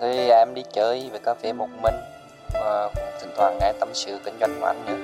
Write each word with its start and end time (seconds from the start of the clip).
Thì 0.00 0.28
em 0.28 0.54
đi 0.54 0.62
chơi 0.72 1.10
về 1.12 1.18
cà 1.24 1.34
phê 1.34 1.52
một 1.52 1.68
mình 1.82 1.94
và 2.52 2.90
cũng 2.94 3.04
thỉnh 3.20 3.30
thoảng 3.36 3.58
nghe 3.60 3.72
tâm 3.80 3.88
sự 3.94 4.18
kinh 4.24 4.34
doanh 4.40 4.60
của 4.60 4.66
anh 4.66 4.86
nữa. 4.86 4.96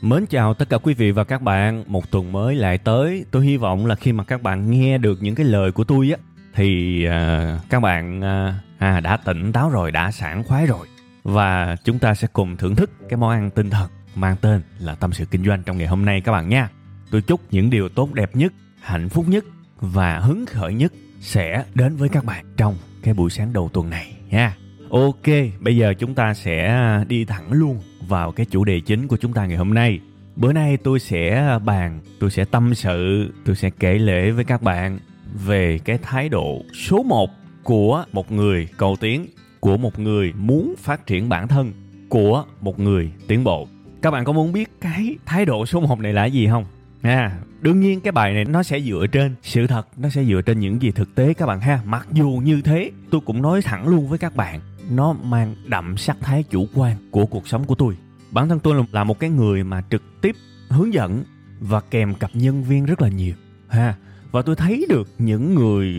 Mến 0.00 0.26
chào 0.26 0.54
tất 0.54 0.68
cả 0.70 0.78
quý 0.78 0.94
vị 0.94 1.10
và 1.10 1.24
các 1.24 1.42
bạn, 1.42 1.84
một 1.86 2.10
tuần 2.10 2.32
mới 2.32 2.54
lại 2.54 2.78
tới. 2.78 3.24
Tôi 3.30 3.44
hy 3.44 3.56
vọng 3.56 3.86
là 3.86 3.94
khi 3.94 4.12
mà 4.12 4.24
các 4.24 4.42
bạn 4.42 4.70
nghe 4.70 4.98
được 4.98 5.18
những 5.20 5.34
cái 5.34 5.46
lời 5.46 5.72
của 5.72 5.84
tôi 5.84 6.12
á 6.12 6.18
thì 6.56 7.02
uh, 7.06 7.70
các 7.70 7.80
bạn 7.80 8.18
uh, 8.18 8.54
à, 8.78 9.00
đã 9.00 9.16
tỉnh 9.16 9.52
táo 9.52 9.70
rồi, 9.70 9.92
đã 9.92 10.10
sảng 10.10 10.44
khoái 10.44 10.66
rồi 10.66 10.86
và 11.22 11.76
chúng 11.84 11.98
ta 11.98 12.14
sẽ 12.14 12.28
cùng 12.32 12.56
thưởng 12.56 12.76
thức 12.76 12.90
cái 13.08 13.16
món 13.16 13.30
ăn 13.30 13.50
tinh 13.50 13.70
thần 13.70 13.90
mang 14.14 14.36
tên 14.40 14.62
là 14.78 14.94
tâm 14.94 15.12
sự 15.12 15.24
kinh 15.24 15.44
doanh 15.44 15.62
trong 15.62 15.78
ngày 15.78 15.86
hôm 15.86 16.04
nay 16.04 16.20
các 16.20 16.32
bạn 16.32 16.48
nha. 16.48 16.68
Tôi 17.10 17.22
chúc 17.22 17.40
những 17.50 17.70
điều 17.70 17.88
tốt 17.88 18.14
đẹp 18.14 18.36
nhất, 18.36 18.52
hạnh 18.80 19.08
phúc 19.08 19.28
nhất 19.28 19.44
và 19.80 20.18
hứng 20.18 20.46
khởi 20.46 20.74
nhất 20.74 20.92
sẽ 21.20 21.64
đến 21.74 21.96
với 21.96 22.08
các 22.08 22.24
bạn 22.24 22.44
trong 22.56 22.76
cái 23.02 23.14
buổi 23.14 23.30
sáng 23.30 23.52
đầu 23.52 23.70
tuần 23.72 23.90
này 23.90 24.12
nha. 24.30 24.56
Ok, 24.90 25.26
bây 25.60 25.76
giờ 25.76 25.94
chúng 25.98 26.14
ta 26.14 26.34
sẽ 26.34 26.80
đi 27.08 27.24
thẳng 27.24 27.52
luôn 27.52 27.80
vào 28.08 28.32
cái 28.32 28.46
chủ 28.46 28.64
đề 28.64 28.80
chính 28.80 29.08
của 29.08 29.16
chúng 29.16 29.32
ta 29.32 29.46
ngày 29.46 29.56
hôm 29.56 29.74
nay. 29.74 30.00
Bữa 30.36 30.52
nay 30.52 30.76
tôi 30.76 31.00
sẽ 31.00 31.58
bàn, 31.64 32.00
tôi 32.20 32.30
sẽ 32.30 32.44
tâm 32.44 32.74
sự, 32.74 33.32
tôi 33.44 33.56
sẽ 33.56 33.70
kể 33.70 33.98
lễ 33.98 34.30
với 34.30 34.44
các 34.44 34.62
bạn 34.62 34.98
về 35.44 35.78
cái 35.84 35.98
thái 36.02 36.28
độ 36.28 36.62
số 36.74 37.02
1 37.02 37.30
của 37.62 38.04
một 38.12 38.32
người 38.32 38.68
cầu 38.76 38.96
tiến, 39.00 39.26
của 39.60 39.76
một 39.76 39.98
người 39.98 40.32
muốn 40.36 40.74
phát 40.78 41.06
triển 41.06 41.28
bản 41.28 41.48
thân, 41.48 41.72
của 42.08 42.44
một 42.60 42.80
người 42.80 43.10
tiến 43.28 43.44
bộ. 43.44 43.68
Các 44.02 44.10
bạn 44.10 44.24
có 44.24 44.32
muốn 44.32 44.52
biết 44.52 44.70
cái 44.80 45.16
thái 45.26 45.44
độ 45.44 45.66
số 45.66 45.80
1 45.80 46.00
này 46.00 46.12
là 46.12 46.24
gì 46.24 46.46
không? 46.46 46.64
À, 47.02 47.38
đương 47.60 47.80
nhiên 47.80 48.00
cái 48.00 48.12
bài 48.12 48.32
này 48.34 48.44
nó 48.44 48.62
sẽ 48.62 48.80
dựa 48.80 49.06
trên 49.12 49.34
sự 49.42 49.66
thật, 49.66 49.88
nó 49.96 50.08
sẽ 50.08 50.24
dựa 50.24 50.40
trên 50.42 50.60
những 50.60 50.82
gì 50.82 50.90
thực 50.90 51.14
tế 51.14 51.34
các 51.34 51.46
bạn 51.46 51.60
ha. 51.60 51.80
Mặc 51.84 52.06
dù 52.12 52.40
như 52.44 52.62
thế, 52.62 52.90
tôi 53.10 53.20
cũng 53.26 53.42
nói 53.42 53.62
thẳng 53.62 53.88
luôn 53.88 54.08
với 54.08 54.18
các 54.18 54.36
bạn, 54.36 54.60
nó 54.90 55.12
mang 55.12 55.54
đậm 55.66 55.96
sắc 55.96 56.16
thái 56.20 56.42
chủ 56.42 56.66
quan 56.74 56.96
của 57.10 57.26
cuộc 57.26 57.48
sống 57.48 57.64
của 57.64 57.74
tôi. 57.74 57.96
Bản 58.30 58.48
thân 58.48 58.60
tôi 58.60 58.84
là 58.92 59.04
một 59.04 59.18
cái 59.18 59.30
người 59.30 59.64
mà 59.64 59.82
trực 59.90 60.02
tiếp 60.20 60.36
hướng 60.68 60.94
dẫn 60.94 61.24
và 61.60 61.80
kèm 61.80 62.14
cặp 62.14 62.30
nhân 62.34 62.64
viên 62.64 62.84
rất 62.84 63.02
là 63.02 63.08
nhiều 63.08 63.34
ha 63.68 63.94
và 64.36 64.42
tôi 64.42 64.56
thấy 64.56 64.86
được 64.88 65.08
những 65.18 65.54
người 65.54 65.94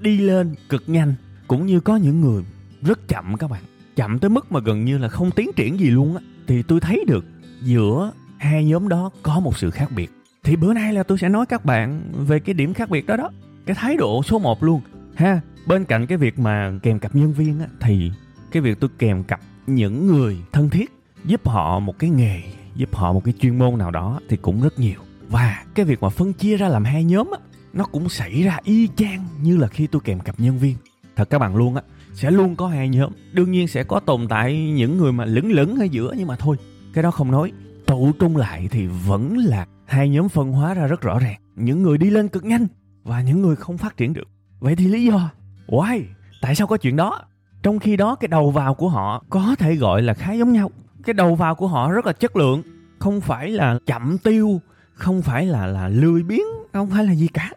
đi 0.00 0.18
lên 0.18 0.54
cực 0.68 0.84
nhanh, 0.86 1.14
cũng 1.46 1.66
như 1.66 1.80
có 1.80 1.96
những 1.96 2.20
người 2.20 2.42
rất 2.82 3.08
chậm 3.08 3.36
các 3.36 3.50
bạn. 3.50 3.62
Chậm 3.96 4.18
tới 4.18 4.30
mức 4.30 4.52
mà 4.52 4.60
gần 4.60 4.84
như 4.84 4.98
là 4.98 5.08
không 5.08 5.30
tiến 5.30 5.50
triển 5.56 5.80
gì 5.80 5.90
luôn 5.90 6.16
á. 6.16 6.22
Thì 6.46 6.62
tôi 6.62 6.80
thấy 6.80 7.04
được 7.06 7.24
giữa 7.62 8.12
hai 8.38 8.64
nhóm 8.64 8.88
đó 8.88 9.10
có 9.22 9.40
một 9.40 9.58
sự 9.58 9.70
khác 9.70 9.88
biệt. 9.96 10.10
Thì 10.42 10.56
bữa 10.56 10.74
nay 10.74 10.92
là 10.92 11.02
tôi 11.02 11.18
sẽ 11.18 11.28
nói 11.28 11.46
các 11.46 11.64
bạn 11.64 12.02
về 12.26 12.38
cái 12.38 12.54
điểm 12.54 12.74
khác 12.74 12.90
biệt 12.90 13.06
đó 13.06 13.16
đó. 13.16 13.30
Cái 13.66 13.76
thái 13.76 13.96
độ 13.96 14.22
số 14.22 14.38
1 14.38 14.62
luôn. 14.62 14.80
Ha, 15.14 15.40
bên 15.66 15.84
cạnh 15.84 16.06
cái 16.06 16.18
việc 16.18 16.38
mà 16.38 16.72
kèm 16.82 16.98
cặp 16.98 17.14
nhân 17.14 17.32
viên 17.32 17.60
á, 17.60 17.66
thì 17.80 18.10
cái 18.50 18.62
việc 18.62 18.80
tôi 18.80 18.90
kèm 18.98 19.24
cặp 19.24 19.40
những 19.66 20.06
người 20.06 20.36
thân 20.52 20.70
thiết, 20.70 20.92
giúp 21.24 21.48
họ 21.48 21.78
một 21.78 21.98
cái 21.98 22.10
nghề, 22.10 22.42
giúp 22.74 22.94
họ 22.94 23.12
một 23.12 23.24
cái 23.24 23.34
chuyên 23.40 23.58
môn 23.58 23.78
nào 23.78 23.90
đó 23.90 24.20
thì 24.28 24.36
cũng 24.36 24.62
rất 24.62 24.78
nhiều. 24.78 25.00
Và 25.28 25.64
cái 25.74 25.86
việc 25.86 26.02
mà 26.02 26.08
phân 26.08 26.32
chia 26.32 26.56
ra 26.56 26.68
làm 26.68 26.84
hai 26.84 27.04
nhóm 27.04 27.30
á 27.30 27.38
nó 27.72 27.84
cũng 27.84 28.08
xảy 28.08 28.42
ra 28.42 28.58
y 28.64 28.88
chang 28.96 29.24
như 29.42 29.56
là 29.56 29.66
khi 29.66 29.86
tôi 29.86 30.02
kèm 30.04 30.20
cặp 30.20 30.40
nhân 30.40 30.58
viên. 30.58 30.76
Thật 31.16 31.30
các 31.30 31.38
bạn 31.38 31.56
luôn 31.56 31.74
á, 31.74 31.82
sẽ 32.14 32.30
luôn 32.30 32.56
có 32.56 32.68
hai 32.68 32.88
nhóm 32.88 33.12
đương 33.32 33.52
nhiên 33.52 33.68
sẽ 33.68 33.84
có 33.84 34.00
tồn 34.00 34.28
tại 34.28 34.72
những 34.72 34.98
người 34.98 35.12
mà 35.12 35.24
lững 35.24 35.52
lững 35.52 35.80
ở 35.80 35.84
giữa 35.84 36.14
nhưng 36.18 36.28
mà 36.28 36.36
thôi, 36.36 36.56
cái 36.94 37.02
đó 37.02 37.10
không 37.10 37.30
nói. 37.30 37.52
Tụ 37.86 38.12
trung 38.12 38.36
lại 38.36 38.68
thì 38.70 38.86
vẫn 38.86 39.36
là 39.36 39.66
hai 39.84 40.08
nhóm 40.08 40.28
phân 40.28 40.52
hóa 40.52 40.74
ra 40.74 40.86
rất 40.86 41.00
rõ 41.00 41.18
ràng. 41.18 41.40
Những 41.56 41.82
người 41.82 41.98
đi 41.98 42.10
lên 42.10 42.28
cực 42.28 42.44
nhanh 42.44 42.66
và 43.02 43.22
những 43.22 43.42
người 43.42 43.56
không 43.56 43.78
phát 43.78 43.96
triển 43.96 44.12
được. 44.12 44.28
Vậy 44.60 44.76
thì 44.76 44.88
lý 44.88 45.04
do? 45.04 45.30
Why? 45.66 46.02
Tại 46.42 46.54
sao 46.54 46.66
có 46.66 46.76
chuyện 46.76 46.96
đó? 46.96 47.20
Trong 47.62 47.78
khi 47.78 47.96
đó, 47.96 48.14
cái 48.14 48.28
đầu 48.28 48.50
vào 48.50 48.74
của 48.74 48.88
họ 48.88 49.24
có 49.30 49.56
thể 49.58 49.74
gọi 49.74 50.02
là 50.02 50.14
khá 50.14 50.32
giống 50.32 50.52
nhau. 50.52 50.70
Cái 51.04 51.14
đầu 51.14 51.34
vào 51.34 51.54
của 51.54 51.68
họ 51.68 51.92
rất 51.92 52.06
là 52.06 52.12
chất 52.12 52.36
lượng, 52.36 52.62
không 52.98 53.20
phải 53.20 53.50
là 53.50 53.78
chậm 53.86 54.18
tiêu, 54.18 54.60
không 54.94 55.22
phải 55.22 55.46
là 55.46 55.66
là 55.66 55.88
lười 55.88 56.22
biếng, 56.22 56.46
không 56.72 56.90
phải 56.90 57.04
là 57.04 57.14
gì 57.14 57.28
cả 57.28 57.50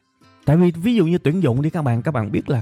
tại 0.46 0.58
vì 0.58 0.72
ví 0.72 0.96
dụ 0.96 1.06
như 1.06 1.18
tuyển 1.18 1.44
dụng 1.44 1.62
đi 1.62 1.70
các 1.70 1.82
bạn 1.82 2.02
các 2.02 2.12
bạn 2.12 2.32
biết 2.32 2.50
là 2.50 2.62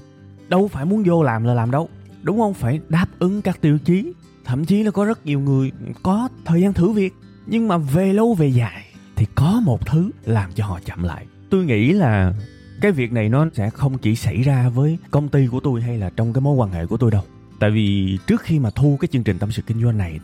đâu 0.50 0.68
phải 0.68 0.86
muốn 0.86 1.04
vô 1.06 1.24
làm 1.24 1.44
là 1.44 1.54
làm 1.54 1.72
đâu. 1.72 1.90
Đúng 2.22 2.40
không? 2.40 2.54
Phải 2.54 2.80
đáp 2.90 3.06
ứng 3.20 3.42
các 3.42 3.62
tiêu 3.62 3.78
chí. 3.86 4.14
Thậm 4.46 4.66
chí 4.66 4.84
là 4.84 4.92
có 4.92 5.06
rất 5.06 5.26
nhiều 5.26 5.40
người 5.40 5.72
có 6.04 6.30
thời 6.46 6.62
gian 6.62 6.74
thử 6.74 6.92
việc 6.92 7.14
nhưng 7.48 7.68
mà 7.68 7.78
về 7.78 8.14
lâu 8.14 8.34
về 8.34 8.48
dài 8.48 8.86
thì 9.16 9.26
có 9.36 9.62
một 9.64 9.86
thứ 9.86 10.12
làm 10.26 10.52
cho 10.56 10.66
họ 10.66 10.80
chậm 10.86 11.04
lại. 11.04 11.26
Tôi 11.50 11.66
nghĩ 11.66 11.92
là 11.92 12.34
cái 12.82 12.92
việc 12.92 13.12
này 13.12 13.30
nó 13.30 13.48
sẽ 13.54 13.70
không 13.70 13.98
chỉ 13.98 14.16
xảy 14.16 14.42
ra 14.42 14.70
với 14.70 14.98
công 15.12 15.30
ty 15.30 15.48
của 15.48 15.60
tôi 15.60 15.82
hay 15.82 15.98
là 15.98 16.10
trong 16.10 16.34
cái 16.34 16.42
mối 16.42 16.56
quan 16.56 16.72
hệ 16.72 16.86
của 16.86 16.98
tôi 16.98 17.12
đâu. 17.12 17.24
Tại 17.60 17.72
vì 17.72 18.18
trước 18.28 18.42
khi 18.42 18.60
mà 18.60 18.70
thu 18.70 18.98
cái 19.02 19.08
chương 19.08 19.24
trình 19.24 19.40
tâm 19.40 19.52
sự 19.52 19.62
kinh 19.62 19.84
doanh 19.84 19.98
này 19.98 20.20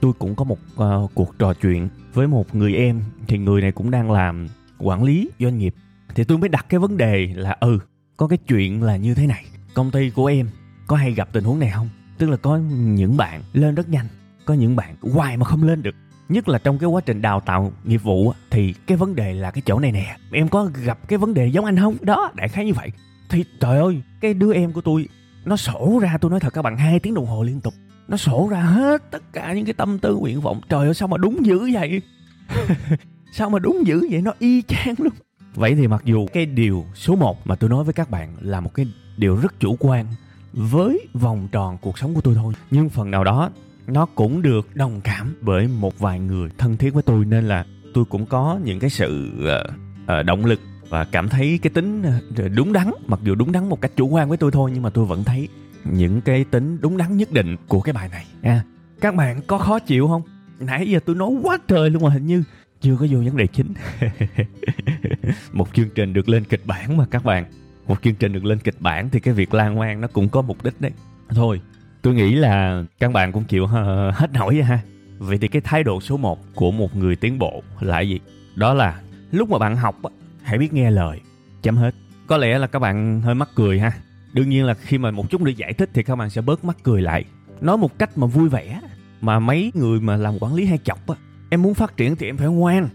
tôi 0.00 0.12
cũng 0.12 0.34
có 0.34 0.44
một 0.44 0.58
uh, 0.74 1.10
cuộc 1.14 1.38
trò 1.38 1.54
chuyện 1.54 1.88
với 2.14 2.26
một 2.26 2.54
người 2.54 2.74
em. 2.74 3.02
Thì 3.26 3.38
người 3.38 3.60
này 3.60 3.72
cũng 3.72 3.90
đang 3.90 4.10
làm 4.10 4.48
quản 4.78 5.02
lý 5.02 5.30
doanh 5.40 5.58
nghiệp 5.58 5.74
thì 6.14 6.24
tôi 6.24 6.38
mới 6.38 6.48
đặt 6.48 6.66
cái 6.68 6.80
vấn 6.80 6.96
đề 6.96 7.28
là 7.34 7.56
ừ 7.60 7.78
có 8.16 8.26
cái 8.26 8.38
chuyện 8.38 8.82
là 8.82 8.96
như 8.96 9.14
thế 9.14 9.26
này. 9.26 9.44
Công 9.74 9.90
ty 9.90 10.10
của 10.10 10.26
em 10.26 10.48
có 10.86 10.96
hay 10.96 11.12
gặp 11.12 11.28
tình 11.32 11.44
huống 11.44 11.58
này 11.58 11.70
không? 11.70 11.88
Tức 12.18 12.30
là 12.30 12.36
có 12.36 12.56
những 12.70 13.16
bạn 13.16 13.42
lên 13.52 13.74
rất 13.74 13.88
nhanh, 13.88 14.06
có 14.44 14.54
những 14.54 14.76
bạn 14.76 14.96
hoài 15.00 15.36
mà 15.36 15.44
không 15.44 15.62
lên 15.62 15.82
được. 15.82 15.94
Nhất 16.28 16.48
là 16.48 16.58
trong 16.58 16.78
cái 16.78 16.88
quá 16.88 17.00
trình 17.06 17.22
đào 17.22 17.40
tạo 17.40 17.72
nghiệp 17.84 17.96
vụ 17.96 18.32
thì 18.50 18.74
cái 18.86 18.96
vấn 18.96 19.14
đề 19.14 19.32
là 19.32 19.50
cái 19.50 19.62
chỗ 19.66 19.78
này 19.78 19.92
nè, 19.92 20.16
em 20.32 20.48
có 20.48 20.70
gặp 20.84 21.08
cái 21.08 21.18
vấn 21.18 21.34
đề 21.34 21.46
giống 21.46 21.64
anh 21.64 21.78
không? 21.78 21.96
Đó, 22.00 22.32
đại 22.34 22.48
khái 22.48 22.66
như 22.66 22.72
vậy. 22.72 22.90
Thì 23.30 23.44
trời 23.60 23.78
ơi, 23.78 24.02
cái 24.20 24.34
đứa 24.34 24.52
em 24.52 24.72
của 24.72 24.80
tôi, 24.80 25.08
nó 25.44 25.56
sổ 25.56 25.98
ra, 26.02 26.18
tôi 26.20 26.30
nói 26.30 26.40
thật 26.40 26.54
các 26.54 26.62
bạn, 26.62 26.76
hai 26.76 26.98
tiếng 26.98 27.14
đồng 27.14 27.26
hồ 27.26 27.42
liên 27.42 27.60
tục. 27.60 27.74
Nó 28.08 28.16
sổ 28.16 28.48
ra 28.50 28.60
hết 28.60 29.10
tất 29.10 29.32
cả 29.32 29.52
những 29.52 29.64
cái 29.64 29.74
tâm 29.74 29.98
tư, 29.98 30.16
nguyện 30.16 30.40
vọng. 30.40 30.60
Trời 30.68 30.86
ơi, 30.86 30.94
sao 30.94 31.08
mà 31.08 31.16
đúng 31.16 31.46
dữ 31.46 31.70
vậy? 31.72 32.02
Sao 33.32 33.50
mà 33.50 33.58
đúng 33.58 33.86
dữ 33.86 34.08
vậy? 34.10 34.22
Nó 34.22 34.32
y 34.38 34.62
chang 34.62 34.94
luôn 34.98 35.12
vậy 35.54 35.74
thì 35.74 35.86
mặc 35.86 36.02
dù 36.04 36.26
cái 36.32 36.46
điều 36.46 36.84
số 36.94 37.16
1 37.16 37.46
mà 37.46 37.54
tôi 37.54 37.70
nói 37.70 37.84
với 37.84 37.94
các 37.94 38.10
bạn 38.10 38.28
là 38.40 38.60
một 38.60 38.74
cái 38.74 38.86
điều 39.16 39.36
rất 39.36 39.60
chủ 39.60 39.76
quan 39.80 40.06
với 40.52 41.08
vòng 41.14 41.48
tròn 41.52 41.78
cuộc 41.80 41.98
sống 41.98 42.14
của 42.14 42.20
tôi 42.20 42.34
thôi 42.34 42.54
nhưng 42.70 42.88
phần 42.88 43.10
nào 43.10 43.24
đó 43.24 43.50
nó 43.86 44.06
cũng 44.06 44.42
được 44.42 44.76
đồng 44.76 45.00
cảm 45.00 45.36
bởi 45.40 45.68
một 45.68 45.98
vài 45.98 46.20
người 46.20 46.50
thân 46.58 46.76
thiết 46.76 46.94
với 46.94 47.02
tôi 47.02 47.24
nên 47.24 47.44
là 47.44 47.64
tôi 47.94 48.04
cũng 48.04 48.26
có 48.26 48.60
những 48.64 48.80
cái 48.80 48.90
sự 48.90 49.30
uh, 49.38 49.70
uh, 50.02 50.26
động 50.26 50.44
lực 50.44 50.60
và 50.88 51.04
cảm 51.04 51.28
thấy 51.28 51.58
cái 51.62 51.70
tính 51.70 52.02
ờ, 52.36 52.48
đúng 52.48 52.72
đắn 52.72 52.90
mặc 53.06 53.20
dù 53.22 53.34
đúng 53.34 53.52
đắn 53.52 53.68
một 53.68 53.80
cách 53.80 53.92
chủ 53.96 54.08
quan 54.08 54.28
với 54.28 54.38
tôi 54.38 54.50
thôi 54.50 54.70
nhưng 54.74 54.82
mà 54.82 54.90
tôi 54.90 55.04
vẫn 55.04 55.24
thấy 55.24 55.48
những 55.84 56.20
cái 56.20 56.44
tính 56.44 56.78
đúng 56.80 56.96
đắn 56.96 57.16
nhất 57.16 57.32
định 57.32 57.56
của 57.68 57.80
cái 57.80 57.92
bài 57.92 58.08
này 58.08 58.26
nha. 58.42 58.64
Các 59.00 59.14
bạn 59.14 59.40
có 59.46 59.58
khó 59.58 59.78
chịu 59.78 60.08
không? 60.08 60.22
Nãy 60.60 60.88
giờ 60.88 61.00
tôi 61.04 61.16
nói 61.16 61.30
quá 61.42 61.58
trời 61.68 61.90
luôn 61.90 62.02
mà 62.02 62.10
hình 62.10 62.26
như 62.26 62.42
chưa 62.80 62.96
có 62.96 63.06
vô 63.10 63.18
vấn 63.18 63.36
đề 63.36 63.46
chính. 63.46 63.74
Một 65.52 65.74
chương 65.74 65.88
trình 65.94 66.12
được 66.12 66.28
lên 66.28 66.44
kịch 66.44 66.66
bản 66.66 66.96
mà 66.96 67.06
các 67.10 67.24
bạn. 67.24 67.44
Một 67.86 68.02
chương 68.02 68.14
trình 68.14 68.32
được 68.32 68.44
lên 68.44 68.58
kịch 68.58 68.80
bản 68.80 69.10
thì 69.10 69.20
cái 69.20 69.34
việc 69.34 69.54
lan 69.54 69.78
man 69.78 70.00
nó 70.00 70.08
cũng 70.08 70.28
có 70.28 70.42
mục 70.42 70.64
đích 70.64 70.80
đấy. 70.80 70.92
Thôi, 71.28 71.60
tôi 72.02 72.14
nghĩ 72.14 72.34
là 72.34 72.84
các 73.00 73.12
bạn 73.12 73.32
cũng 73.32 73.44
chịu 73.44 73.66
hết 73.66 74.32
nổi 74.32 74.62
ha. 74.62 74.80
Vậy 75.18 75.38
thì 75.38 75.48
cái 75.48 75.62
thái 75.64 75.84
độ 75.84 76.00
số 76.00 76.16
1 76.16 76.38
của 76.54 76.70
một 76.70 76.96
người 76.96 77.16
tiến 77.16 77.38
bộ 77.38 77.62
là 77.80 78.00
gì? 78.00 78.20
Đó 78.54 78.74
là 78.74 79.00
lúc 79.30 79.50
mà 79.50 79.58
bạn 79.58 79.76
học 79.76 79.96
hãy 80.42 80.58
biết 80.58 80.72
nghe 80.72 80.90
lời, 80.90 81.20
chấm 81.62 81.76
hết. 81.76 81.94
Có 82.26 82.36
lẽ 82.36 82.58
là 82.58 82.66
các 82.66 82.78
bạn 82.78 83.20
hơi 83.20 83.34
mắc 83.34 83.48
cười 83.54 83.80
ha. 83.80 83.92
Đương 84.32 84.48
nhiên 84.48 84.64
là 84.64 84.74
khi 84.74 84.98
mà 84.98 85.10
một 85.10 85.30
chút 85.30 85.40
nữa 85.40 85.52
giải 85.56 85.72
thích 85.72 85.90
thì 85.94 86.02
các 86.02 86.16
bạn 86.16 86.30
sẽ 86.30 86.40
bớt 86.40 86.64
mắc 86.64 86.76
cười 86.82 87.02
lại. 87.02 87.24
Nói 87.60 87.76
một 87.76 87.98
cách 87.98 88.18
mà 88.18 88.26
vui 88.26 88.48
vẻ 88.48 88.80
mà 89.20 89.38
mấy 89.38 89.72
người 89.74 90.00
mà 90.00 90.16
làm 90.16 90.34
quản 90.40 90.54
lý 90.54 90.66
hay 90.66 90.78
chọc 90.84 91.06
á 91.06 91.14
em 91.54 91.62
muốn 91.62 91.74
phát 91.74 91.96
triển 91.96 92.16
thì 92.16 92.26
em 92.26 92.36
phải 92.36 92.48
ngoan. 92.48 92.88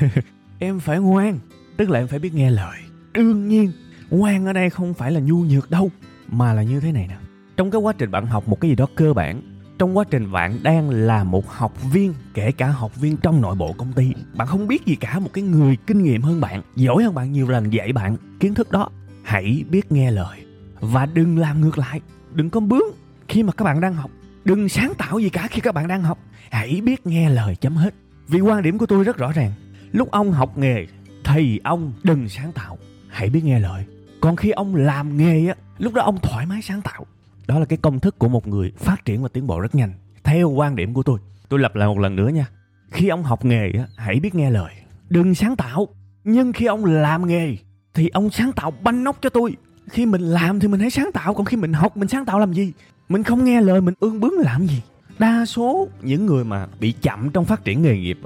Em 0.58 0.80
phải 0.80 0.98
ngoan, 0.98 1.38
tức 1.76 1.90
là 1.90 1.98
em 1.98 2.08
phải 2.08 2.18
biết 2.18 2.34
nghe 2.34 2.50
lời. 2.50 2.78
Đương 3.12 3.48
nhiên, 3.48 3.72
ngoan 4.10 4.46
ở 4.46 4.52
đây 4.52 4.70
không 4.70 4.94
phải 4.94 5.12
là 5.12 5.20
nhu 5.20 5.36
nhược 5.36 5.70
đâu, 5.70 5.90
mà 6.28 6.52
là 6.52 6.62
như 6.62 6.80
thế 6.80 6.92
này 6.92 7.06
nè. 7.08 7.16
Trong 7.56 7.70
cái 7.70 7.80
quá 7.80 7.92
trình 7.98 8.10
bạn 8.10 8.26
học 8.26 8.48
một 8.48 8.60
cái 8.60 8.68
gì 8.70 8.74
đó 8.74 8.86
cơ 8.94 9.12
bản, 9.12 9.42
trong 9.78 9.96
quá 9.96 10.04
trình 10.10 10.32
bạn 10.32 10.58
đang 10.62 10.90
là 10.90 11.24
một 11.24 11.50
học 11.50 11.92
viên, 11.92 12.14
kể 12.34 12.52
cả 12.52 12.66
học 12.66 12.96
viên 12.96 13.16
trong 13.16 13.40
nội 13.40 13.54
bộ 13.54 13.72
công 13.72 13.92
ty, 13.92 14.12
bạn 14.34 14.48
không 14.48 14.66
biết 14.68 14.86
gì 14.86 14.94
cả, 14.94 15.18
một 15.18 15.30
cái 15.32 15.44
người 15.44 15.76
kinh 15.86 16.02
nghiệm 16.02 16.22
hơn 16.22 16.40
bạn, 16.40 16.62
giỏi 16.76 17.02
hơn 17.04 17.14
bạn, 17.14 17.32
nhiều 17.32 17.48
lần 17.48 17.72
dạy 17.72 17.92
bạn 17.92 18.16
kiến 18.40 18.54
thức 18.54 18.70
đó, 18.70 18.90
hãy 19.22 19.64
biết 19.70 19.92
nghe 19.92 20.10
lời. 20.10 20.38
Và 20.80 21.06
đừng 21.06 21.38
làm 21.38 21.60
ngược 21.60 21.78
lại, 21.78 22.00
đừng 22.32 22.50
có 22.50 22.60
bướng 22.60 22.94
khi 23.28 23.42
mà 23.42 23.52
các 23.52 23.64
bạn 23.64 23.80
đang 23.80 23.94
học, 23.94 24.10
đừng 24.44 24.68
sáng 24.68 24.92
tạo 24.98 25.18
gì 25.18 25.28
cả 25.28 25.48
khi 25.50 25.60
các 25.60 25.74
bạn 25.74 25.88
đang 25.88 26.02
học 26.02 26.18
hãy 26.50 26.80
biết 26.84 27.06
nghe 27.06 27.30
lời 27.30 27.56
chấm 27.56 27.76
hết. 27.76 27.94
Vì 28.28 28.40
quan 28.40 28.62
điểm 28.62 28.78
của 28.78 28.86
tôi 28.86 29.04
rất 29.04 29.16
rõ 29.16 29.32
ràng. 29.32 29.52
Lúc 29.92 30.10
ông 30.10 30.32
học 30.32 30.58
nghề 30.58 30.86
thì 31.24 31.60
ông 31.64 31.92
đừng 32.02 32.28
sáng 32.28 32.52
tạo. 32.52 32.78
Hãy 33.08 33.30
biết 33.30 33.44
nghe 33.44 33.60
lời. 33.60 33.84
Còn 34.20 34.36
khi 34.36 34.50
ông 34.50 34.74
làm 34.74 35.16
nghề 35.16 35.46
á, 35.48 35.54
lúc 35.78 35.94
đó 35.94 36.02
ông 36.02 36.18
thoải 36.22 36.46
mái 36.46 36.62
sáng 36.62 36.82
tạo. 36.82 37.06
Đó 37.46 37.58
là 37.58 37.64
cái 37.64 37.78
công 37.82 38.00
thức 38.00 38.18
của 38.18 38.28
một 38.28 38.46
người 38.46 38.72
phát 38.76 39.04
triển 39.04 39.22
và 39.22 39.28
tiến 39.32 39.46
bộ 39.46 39.60
rất 39.60 39.74
nhanh. 39.74 39.92
Theo 40.24 40.50
quan 40.50 40.76
điểm 40.76 40.94
của 40.94 41.02
tôi 41.02 41.18
tôi 41.48 41.60
lặp 41.60 41.74
lại 41.74 41.88
một 41.88 41.98
lần 41.98 42.16
nữa 42.16 42.28
nha. 42.28 42.46
Khi 42.90 43.08
ông 43.08 43.22
học 43.22 43.44
nghề 43.44 43.70
á, 43.78 43.86
hãy 43.96 44.20
biết 44.20 44.34
nghe 44.34 44.50
lời. 44.50 44.72
Đừng 45.08 45.34
sáng 45.34 45.56
tạo. 45.56 45.88
Nhưng 46.24 46.52
khi 46.52 46.66
ông 46.66 46.84
làm 46.84 47.26
nghề, 47.26 47.56
thì 47.94 48.08
ông 48.08 48.30
sáng 48.30 48.52
tạo 48.52 48.70
banh 48.70 49.04
nóc 49.04 49.16
cho 49.22 49.30
tôi. 49.30 49.56
Khi 49.90 50.06
mình 50.06 50.20
làm 50.20 50.60
thì 50.60 50.68
mình 50.68 50.80
hãy 50.80 50.90
sáng 50.90 51.10
tạo. 51.14 51.34
Còn 51.34 51.44
khi 51.44 51.56
mình 51.56 51.72
học, 51.72 51.96
mình 51.96 52.08
sáng 52.08 52.24
tạo 52.24 52.38
làm 52.38 52.52
gì? 52.52 52.72
Mình 53.08 53.22
không 53.22 53.44
nghe 53.44 53.60
lời, 53.60 53.80
mình 53.80 53.94
ương 54.00 54.20
bướng 54.20 54.32
làm 54.38 54.66
gì? 54.66 54.82
Đa 55.18 55.46
số 55.46 55.88
những 56.02 56.26
người 56.26 56.44
mà 56.44 56.66
bị 56.80 56.92
chậm 56.92 57.30
trong 57.30 57.44
phát 57.44 57.64
triển 57.64 57.82
nghề 57.82 57.98
nghiệp 57.98 58.18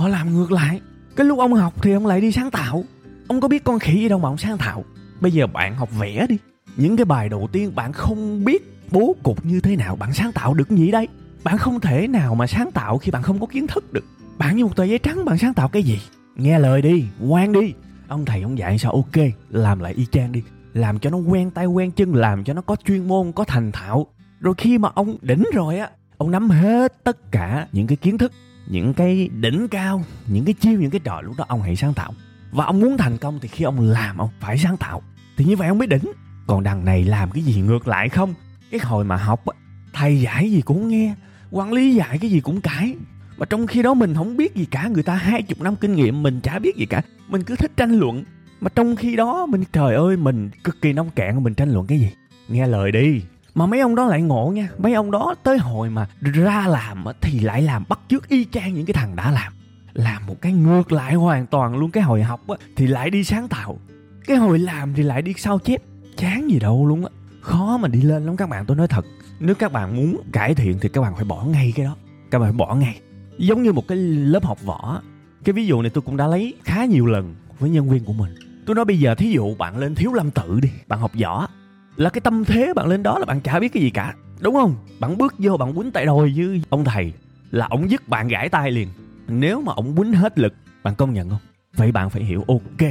họ 0.00 0.08
làm 0.08 0.34
ngược 0.34 0.52
lại. 0.52 0.80
Cái 1.16 1.26
lúc 1.26 1.38
ông 1.38 1.54
học 1.54 1.82
thì 1.82 1.92
ông 1.92 2.06
lại 2.06 2.20
đi 2.20 2.32
sáng 2.32 2.50
tạo. 2.50 2.84
Ông 3.28 3.40
có 3.40 3.48
biết 3.48 3.64
con 3.64 3.78
khỉ 3.78 3.94
gì 3.94 4.08
đâu 4.08 4.18
mà 4.18 4.28
ông 4.28 4.38
sáng 4.38 4.58
tạo. 4.58 4.84
Bây 5.20 5.32
giờ 5.32 5.46
bạn 5.46 5.76
học 5.76 5.88
vẽ 5.98 6.26
đi. 6.28 6.38
Những 6.76 6.96
cái 6.96 7.04
bài 7.04 7.28
đầu 7.28 7.48
tiên 7.52 7.74
bạn 7.74 7.92
không 7.92 8.44
biết 8.44 8.86
bố 8.90 9.16
cục 9.22 9.44
như 9.44 9.60
thế 9.60 9.76
nào 9.76 9.96
bạn 9.96 10.12
sáng 10.14 10.32
tạo 10.32 10.54
được 10.54 10.70
gì 10.70 10.90
đây. 10.90 11.08
Bạn 11.44 11.58
không 11.58 11.80
thể 11.80 12.06
nào 12.06 12.34
mà 12.34 12.46
sáng 12.46 12.72
tạo 12.72 12.98
khi 12.98 13.10
bạn 13.10 13.22
không 13.22 13.40
có 13.40 13.46
kiến 13.46 13.66
thức 13.66 13.92
được. 13.92 14.04
Bạn 14.38 14.56
như 14.56 14.64
một 14.64 14.76
tờ 14.76 14.84
giấy 14.84 14.98
trắng, 14.98 15.24
bạn 15.24 15.38
sáng 15.38 15.54
tạo 15.54 15.68
cái 15.68 15.82
gì? 15.82 16.00
Nghe 16.36 16.58
lời 16.58 16.82
đi, 16.82 17.04
ngoan 17.18 17.52
đi. 17.52 17.74
Ông 18.08 18.24
thầy 18.24 18.42
ông 18.42 18.58
dạy 18.58 18.78
sao? 18.78 18.92
Ok, 18.92 19.24
làm 19.50 19.80
lại 19.80 19.94
y 19.94 20.06
chang 20.06 20.32
đi. 20.32 20.42
Làm 20.72 20.98
cho 20.98 21.10
nó 21.10 21.18
quen 21.18 21.50
tay 21.50 21.66
quen 21.66 21.90
chân, 21.90 22.14
làm 22.14 22.44
cho 22.44 22.54
nó 22.54 22.62
có 22.62 22.76
chuyên 22.84 23.08
môn, 23.08 23.32
có 23.32 23.44
thành 23.44 23.72
thạo. 23.72 24.06
Rồi 24.40 24.54
khi 24.58 24.78
mà 24.78 24.88
ông 24.94 25.16
đỉnh 25.22 25.44
rồi 25.54 25.78
á 25.78 25.90
ông 26.20 26.30
nắm 26.30 26.50
hết 26.50 27.04
tất 27.04 27.32
cả 27.32 27.66
những 27.72 27.86
cái 27.86 27.96
kiến 27.96 28.18
thức, 28.18 28.32
những 28.66 28.94
cái 28.94 29.28
đỉnh 29.28 29.68
cao, 29.68 30.04
những 30.26 30.44
cái 30.44 30.54
chiêu, 30.54 30.80
những 30.80 30.90
cái 30.90 31.00
trò 31.04 31.20
lúc 31.20 31.36
đó 31.38 31.44
ông 31.48 31.62
hãy 31.62 31.76
sáng 31.76 31.94
tạo. 31.94 32.14
Và 32.52 32.64
ông 32.64 32.80
muốn 32.80 32.96
thành 32.98 33.18
công 33.18 33.38
thì 33.42 33.48
khi 33.48 33.64
ông 33.64 33.80
làm, 33.80 34.18
ông 34.18 34.28
phải 34.40 34.58
sáng 34.58 34.76
tạo. 34.76 35.02
Thì 35.36 35.44
như 35.44 35.56
vậy 35.56 35.68
ông 35.68 35.78
mới 35.78 35.86
đỉnh. 35.86 36.12
Còn 36.46 36.62
đằng 36.62 36.84
này 36.84 37.04
làm 37.04 37.30
cái 37.30 37.42
gì 37.42 37.60
ngược 37.60 37.88
lại 37.88 38.08
không? 38.08 38.34
Cái 38.70 38.80
hồi 38.84 39.04
mà 39.04 39.16
học 39.16 39.44
thầy 39.92 40.20
dạy 40.20 40.50
gì 40.50 40.60
cũng 40.60 40.88
nghe, 40.88 41.14
quản 41.50 41.72
lý 41.72 41.94
dạy 41.94 42.18
cái 42.18 42.30
gì 42.30 42.40
cũng 42.40 42.60
cãi 42.60 42.94
mà 43.36 43.46
trong 43.46 43.66
khi 43.66 43.82
đó 43.82 43.94
mình 43.94 44.14
không 44.14 44.36
biết 44.36 44.54
gì 44.54 44.64
cả, 44.64 44.88
người 44.88 45.02
ta 45.02 45.14
hai 45.14 45.42
chục 45.42 45.60
năm 45.60 45.76
kinh 45.76 45.94
nghiệm, 45.94 46.22
mình 46.22 46.40
chả 46.40 46.58
biết 46.58 46.76
gì 46.76 46.86
cả. 46.86 47.02
Mình 47.28 47.42
cứ 47.42 47.56
thích 47.56 47.72
tranh 47.76 47.92
luận. 47.92 48.24
Mà 48.60 48.68
trong 48.74 48.96
khi 48.96 49.16
đó 49.16 49.46
mình, 49.46 49.64
trời 49.72 49.94
ơi, 49.94 50.16
mình 50.16 50.50
cực 50.64 50.80
kỳ 50.82 50.92
nông 50.92 51.10
cạn, 51.10 51.42
mình 51.42 51.54
tranh 51.54 51.72
luận 51.72 51.86
cái 51.86 52.00
gì? 52.00 52.10
Nghe 52.48 52.66
lời 52.66 52.92
đi 52.92 53.22
mà 53.54 53.66
mấy 53.66 53.80
ông 53.80 53.94
đó 53.94 54.06
lại 54.06 54.22
ngộ 54.22 54.52
nha. 54.54 54.68
Mấy 54.78 54.94
ông 54.94 55.10
đó 55.10 55.34
tới 55.42 55.58
hồi 55.58 55.90
mà 55.90 56.08
ra 56.20 56.66
làm 56.68 57.04
thì 57.20 57.40
lại 57.40 57.62
làm 57.62 57.84
bắt 57.88 58.00
chước 58.08 58.28
y 58.28 58.44
chang 58.44 58.74
những 58.74 58.86
cái 58.86 58.94
thằng 58.94 59.16
đã 59.16 59.30
làm. 59.30 59.52
Làm 59.92 60.26
một 60.26 60.40
cái 60.40 60.52
ngược 60.52 60.92
lại 60.92 61.14
hoàn 61.14 61.46
toàn 61.46 61.76
luôn 61.76 61.90
cái 61.90 62.02
hồi 62.02 62.22
học 62.22 62.40
á, 62.48 62.56
thì 62.76 62.86
lại 62.86 63.10
đi 63.10 63.24
sáng 63.24 63.48
tạo. 63.48 63.78
Cái 64.26 64.36
hồi 64.36 64.58
làm 64.58 64.94
thì 64.94 65.02
lại 65.02 65.22
đi 65.22 65.34
sao 65.36 65.58
chép. 65.58 65.82
Chán 66.16 66.50
gì 66.50 66.58
đâu 66.58 66.86
luôn 66.86 67.04
á. 67.04 67.10
Khó 67.40 67.76
mà 67.76 67.88
đi 67.88 68.02
lên 68.02 68.26
lắm 68.26 68.36
các 68.36 68.48
bạn, 68.48 68.66
tôi 68.66 68.76
nói 68.76 68.88
thật. 68.88 69.06
Nếu 69.40 69.54
các 69.54 69.72
bạn 69.72 69.96
muốn 69.96 70.16
cải 70.32 70.54
thiện 70.54 70.78
thì 70.80 70.88
các 70.88 71.00
bạn 71.00 71.14
phải 71.16 71.24
bỏ 71.24 71.44
ngay 71.44 71.72
cái 71.76 71.86
đó. 71.86 71.96
Các 72.30 72.38
bạn 72.38 72.48
phải 72.48 72.58
bỏ 72.58 72.74
ngay. 72.74 73.00
Giống 73.38 73.62
như 73.62 73.72
một 73.72 73.88
cái 73.88 73.98
lớp 73.98 74.44
học 74.44 74.58
võ 74.64 75.00
cái 75.44 75.52
ví 75.52 75.66
dụ 75.66 75.82
này 75.82 75.90
tôi 75.90 76.02
cũng 76.02 76.16
đã 76.16 76.26
lấy 76.26 76.54
khá 76.64 76.84
nhiều 76.84 77.06
lần 77.06 77.34
với 77.58 77.70
nhân 77.70 77.88
viên 77.88 78.04
của 78.04 78.12
mình. 78.12 78.34
Tôi 78.66 78.76
nói 78.76 78.84
bây 78.84 78.98
giờ 78.98 79.14
thí 79.14 79.30
dụ 79.30 79.54
bạn 79.54 79.78
lên 79.78 79.94
thiếu 79.94 80.12
lâm 80.12 80.30
tự 80.30 80.60
đi, 80.60 80.68
bạn 80.88 81.00
học 81.00 81.12
võ 81.22 81.48
là 81.96 82.10
cái 82.10 82.20
tâm 82.20 82.44
thế 82.44 82.72
bạn 82.76 82.86
lên 82.86 83.02
đó 83.02 83.18
là 83.18 83.24
bạn 83.24 83.40
chả 83.40 83.60
biết 83.60 83.72
cái 83.72 83.82
gì 83.82 83.90
cả, 83.90 84.14
đúng 84.40 84.54
không? 84.54 84.76
Bạn 85.00 85.18
bước 85.18 85.34
vô, 85.38 85.56
bạn 85.56 85.74
quýnh 85.74 85.90
tay 85.90 86.06
đôi 86.06 86.34
với 86.36 86.62
ông 86.68 86.84
thầy 86.84 87.12
là 87.50 87.66
ông 87.70 87.90
dứt 87.90 88.08
bạn 88.08 88.28
gãi 88.28 88.48
tay 88.48 88.70
liền. 88.70 88.88
Nếu 89.28 89.60
mà 89.60 89.72
ông 89.76 89.96
quýnh 89.96 90.12
hết 90.12 90.38
lực, 90.38 90.54
bạn 90.82 90.94
công 90.94 91.12
nhận 91.12 91.30
không? 91.30 91.38
Vậy 91.76 91.92
bạn 91.92 92.10
phải 92.10 92.24
hiểu, 92.24 92.44
ok, 92.48 92.90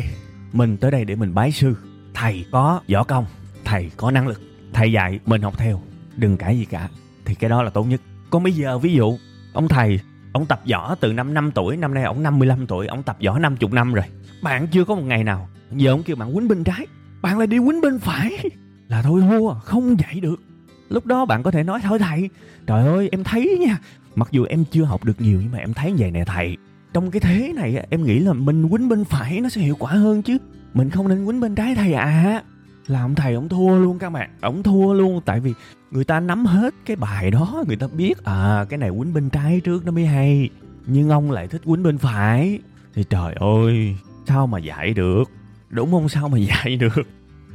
mình 0.53 0.77
tới 0.77 0.91
đây 0.91 1.05
để 1.05 1.15
mình 1.15 1.33
bái 1.33 1.51
sư. 1.51 1.75
Thầy 2.13 2.45
có 2.51 2.81
võ 2.93 3.03
công, 3.03 3.25
thầy 3.65 3.91
có 3.97 4.11
năng 4.11 4.27
lực, 4.27 4.41
thầy 4.73 4.91
dạy 4.91 5.19
mình 5.25 5.41
học 5.41 5.57
theo. 5.57 5.81
Đừng 6.15 6.37
cãi 6.37 6.57
gì 6.57 6.65
cả, 6.65 6.89
thì 7.25 7.35
cái 7.35 7.49
đó 7.49 7.63
là 7.63 7.69
tốt 7.69 7.83
nhất. 7.83 8.01
Còn 8.29 8.43
bây 8.43 8.53
giờ, 8.53 8.77
ví 8.77 8.93
dụ, 8.93 9.17
ông 9.53 9.67
thầy, 9.67 9.99
ông 10.33 10.45
tập 10.45 10.61
võ 10.71 10.95
từ 10.95 11.13
năm 11.13 11.33
5 11.33 11.51
tuổi, 11.51 11.77
năm 11.77 11.93
nay 11.93 12.03
ông 12.03 12.23
55 12.23 12.67
tuổi, 12.67 12.87
ông 12.87 13.03
tập 13.03 13.17
võ 13.25 13.39
50 13.39 13.69
năm 13.73 13.93
rồi. 13.93 14.05
Bạn 14.41 14.67
chưa 14.67 14.85
có 14.85 14.95
một 14.95 15.03
ngày 15.05 15.23
nào, 15.23 15.49
giờ 15.71 15.91
ông 15.91 16.03
kêu 16.03 16.15
bạn 16.15 16.35
quýnh 16.35 16.47
bên 16.47 16.63
trái, 16.63 16.87
bạn 17.21 17.37
lại 17.37 17.47
đi 17.47 17.57
quýnh 17.57 17.81
bên 17.81 17.99
phải 17.99 18.49
là 18.89 19.01
thôi 19.01 19.21
thua, 19.21 19.53
không 19.53 19.99
dạy 19.99 20.19
được. 20.19 20.41
Lúc 20.89 21.05
đó 21.05 21.25
bạn 21.25 21.43
có 21.43 21.51
thể 21.51 21.63
nói, 21.63 21.79
thôi 21.83 21.99
thầy, 21.99 22.29
trời 22.67 22.87
ơi, 22.87 23.09
em 23.11 23.23
thấy 23.23 23.57
nha, 23.59 23.77
mặc 24.15 24.27
dù 24.31 24.43
em 24.43 24.63
chưa 24.71 24.83
học 24.83 25.03
được 25.03 25.21
nhiều 25.21 25.39
nhưng 25.41 25.51
mà 25.51 25.57
em 25.57 25.73
thấy 25.73 25.93
vậy 25.97 26.11
nè 26.11 26.25
thầy. 26.25 26.57
Trong 26.93 27.11
cái 27.11 27.19
thế 27.19 27.53
này 27.55 27.85
em 27.89 28.03
nghĩ 28.03 28.19
là 28.19 28.33
mình 28.33 28.69
quýnh 28.69 28.89
bên 28.89 29.05
phải 29.05 29.39
nó 29.41 29.49
sẽ 29.49 29.61
hiệu 29.61 29.75
quả 29.79 29.91
hơn 29.91 30.21
chứ. 30.21 30.37
Mình 30.73 30.89
không 30.89 31.07
nên 31.07 31.25
quýnh 31.25 31.39
bên 31.39 31.55
trái 31.55 31.75
thầy 31.75 31.93
à 31.93 32.43
là 32.87 33.01
ông 33.01 33.15
thầy 33.15 33.33
ông 33.33 33.49
thua 33.49 33.77
luôn 33.77 33.99
các 33.99 34.09
bạn, 34.09 34.29
ông 34.41 34.63
thua 34.63 34.93
luôn. 34.93 35.21
Tại 35.25 35.39
vì 35.39 35.53
người 35.91 36.03
ta 36.03 36.19
nắm 36.19 36.45
hết 36.45 36.73
cái 36.85 36.95
bài 36.95 37.31
đó, 37.31 37.63
người 37.67 37.75
ta 37.75 37.87
biết 37.87 38.23
à 38.23 38.65
cái 38.69 38.77
này 38.77 38.89
quýnh 38.89 39.13
bên 39.13 39.29
trái 39.29 39.61
trước 39.63 39.85
nó 39.85 39.91
mới 39.91 40.05
hay. 40.05 40.49
Nhưng 40.85 41.09
ông 41.09 41.31
lại 41.31 41.47
thích 41.47 41.61
quýnh 41.65 41.83
bên 41.83 41.97
phải. 41.97 42.59
Thì 42.93 43.03
trời 43.09 43.33
ơi, 43.33 43.95
sao 44.27 44.47
mà 44.47 44.59
dạy 44.59 44.93
được? 44.93 45.23
Đúng 45.69 45.91
không? 45.91 46.09
Sao 46.09 46.29
mà 46.29 46.37
dạy 46.37 46.75
được? 46.75 47.07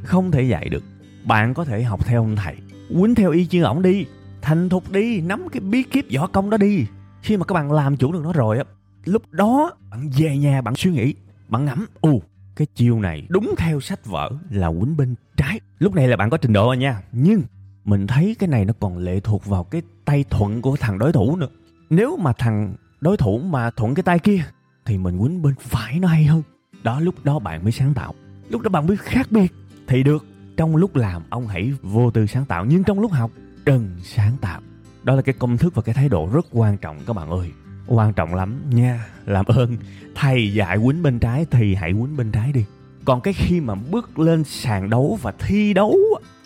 Không 0.03 0.31
thể 0.31 0.41
dạy 0.43 0.69
được 0.69 0.83
bạn 1.25 1.53
có 1.53 1.65
thể 1.65 1.83
học 1.83 2.05
theo 2.05 2.21
ông 2.21 2.35
thầy. 2.35 2.55
Quýnh 2.89 3.15
theo 3.15 3.31
y 3.31 3.47
như 3.51 3.63
ổng 3.63 3.81
đi. 3.81 4.05
Thành 4.41 4.69
thục 4.69 4.91
đi. 4.91 5.21
Nắm 5.21 5.47
cái 5.51 5.59
bí 5.59 5.83
kíp 5.83 6.05
võ 6.15 6.27
công 6.27 6.49
đó 6.49 6.57
đi. 6.57 6.85
Khi 7.21 7.37
mà 7.37 7.45
các 7.45 7.53
bạn 7.53 7.71
làm 7.71 7.97
chủ 7.97 8.11
được 8.11 8.21
nó 8.23 8.33
rồi 8.33 8.57
á, 8.57 8.63
lúc 9.05 9.23
đó 9.31 9.71
bạn 9.89 10.09
về 10.17 10.37
nhà 10.37 10.61
bạn 10.61 10.75
suy 10.75 10.91
nghĩ, 10.91 11.13
bạn 11.47 11.65
ngẫm 11.65 11.85
ù 12.01 12.21
cái 12.55 12.67
chiêu 12.75 12.99
này 12.99 13.27
đúng 13.29 13.55
theo 13.57 13.79
sách 13.79 14.05
vở 14.05 14.31
là 14.49 14.69
quýnh 14.69 14.97
bên 14.97 15.15
trái. 15.37 15.59
Lúc 15.79 15.95
này 15.95 16.07
là 16.07 16.17
bạn 16.17 16.29
có 16.29 16.37
trình 16.37 16.53
độ 16.53 16.65
rồi 16.65 16.77
nha. 16.77 17.01
Nhưng 17.11 17.41
mình 17.85 18.07
thấy 18.07 18.35
cái 18.39 18.49
này 18.49 18.65
nó 18.65 18.73
còn 18.79 18.97
lệ 18.97 19.19
thuộc 19.19 19.45
vào 19.45 19.63
cái 19.63 19.81
tay 20.05 20.25
thuận 20.29 20.61
của 20.61 20.75
thằng 20.75 20.97
đối 20.97 21.11
thủ 21.11 21.35
nữa. 21.35 21.47
Nếu 21.89 22.17
mà 22.17 22.33
thằng 22.37 22.75
đối 23.01 23.17
thủ 23.17 23.39
mà 23.39 23.71
thuận 23.71 23.95
cái 23.95 24.03
tay 24.03 24.19
kia, 24.19 24.43
thì 24.85 24.97
mình 24.97 25.19
quýnh 25.19 25.41
bên 25.41 25.55
phải 25.59 25.99
nó 25.99 26.07
hay 26.07 26.25
hơn. 26.25 26.43
Đó, 26.83 26.99
lúc 26.99 27.15
đó 27.23 27.39
bạn 27.39 27.63
mới 27.63 27.71
sáng 27.71 27.93
tạo. 27.93 28.13
Lúc 28.49 28.61
đó 28.61 28.69
bạn 28.69 28.87
mới 28.87 28.97
khác 28.97 29.27
biệt. 29.31 29.53
Thì 29.87 30.03
được 30.03 30.25
trong 30.57 30.75
lúc 30.75 30.95
làm, 30.95 31.21
ông 31.29 31.47
hãy 31.47 31.73
vô 31.81 32.11
tư 32.11 32.25
sáng 32.25 32.45
tạo. 32.45 32.65
Nhưng 32.65 32.83
trong 32.83 32.99
lúc 32.99 33.11
học 33.11 33.31
đừng 33.65 33.89
sáng 34.03 34.37
tạo. 34.41 34.61
Đó 35.03 35.15
là 35.15 35.21
cái 35.21 35.35
công 35.39 35.57
thức 35.57 35.75
và 35.75 35.81
cái 35.81 35.95
thái 35.95 36.09
độ 36.09 36.29
rất 36.33 36.45
quan 36.51 36.77
trọng 36.77 36.97
các 37.07 37.15
bạn 37.15 37.29
ơi. 37.29 37.51
Quan 37.87 38.13
trọng 38.13 38.35
lắm 38.35 38.61
nha. 38.69 39.05
Làm 39.25 39.45
ơn. 39.45 39.77
Thầy 40.15 40.53
dạy 40.53 40.77
quýnh 40.85 41.03
bên 41.03 41.19
trái 41.19 41.45
thì 41.51 41.75
hãy 41.75 41.93
quýnh 41.93 42.17
bên 42.17 42.31
trái 42.31 42.51
đi. 42.51 42.65
Còn 43.05 43.21
cái 43.21 43.33
khi 43.33 43.59
mà 43.59 43.75
bước 43.75 44.19
lên 44.19 44.43
sàn 44.43 44.89
đấu 44.89 45.19
và 45.21 45.33
thi 45.39 45.73
đấu 45.73 45.95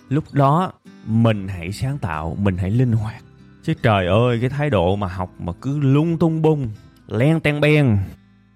lúc 0.10 0.24
đó 0.32 0.72
mình 1.06 1.48
hãy 1.48 1.72
sáng 1.72 1.98
tạo, 1.98 2.38
mình 2.40 2.58
hãy 2.58 2.72
linh 2.72 2.92
hoạt. 2.92 3.24
Chứ 3.64 3.74
trời 3.82 4.08
ơi, 4.08 4.38
cái 4.42 4.50
thái 4.50 4.70
độ 4.70 4.96
mà 4.96 5.08
học 5.08 5.34
mà 5.40 5.54
cứ 5.62 5.80
lung 5.80 6.18
tung 6.18 6.42
bung, 6.42 6.70
len 7.08 7.40
ten 7.40 7.62
ben. 7.62 7.98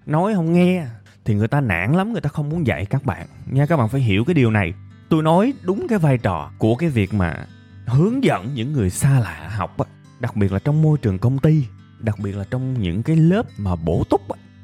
Nói 0.06 0.34
không 0.34 0.52
nghe 0.52 0.86
thì 1.24 1.34
người 1.34 1.48
ta 1.48 1.60
nản 1.60 1.92
lắm, 1.92 2.12
người 2.12 2.20
ta 2.20 2.28
không 2.28 2.48
muốn 2.48 2.66
dạy 2.66 2.86
các 2.86 3.04
bạn. 3.04 3.26
Nha, 3.50 3.66
các 3.66 3.76
bạn 3.76 3.88
phải 3.88 4.00
hiểu 4.00 4.24
cái 4.24 4.34
điều 4.34 4.50
này 4.50 4.72
tôi 5.08 5.22
nói 5.22 5.52
đúng 5.62 5.86
cái 5.88 5.98
vai 5.98 6.18
trò 6.18 6.50
của 6.58 6.74
cái 6.74 6.88
việc 6.88 7.14
mà 7.14 7.46
hướng 7.86 8.24
dẫn 8.24 8.54
những 8.54 8.72
người 8.72 8.90
xa 8.90 9.20
lạ 9.20 9.50
học 9.56 9.76
đặc 10.20 10.36
biệt 10.36 10.52
là 10.52 10.58
trong 10.58 10.82
môi 10.82 10.98
trường 10.98 11.18
công 11.18 11.38
ty, 11.38 11.64
đặc 11.98 12.18
biệt 12.18 12.36
là 12.36 12.44
trong 12.50 12.82
những 12.82 13.02
cái 13.02 13.16
lớp 13.16 13.46
mà 13.58 13.76
bổ 13.76 14.04
túc 14.10 14.20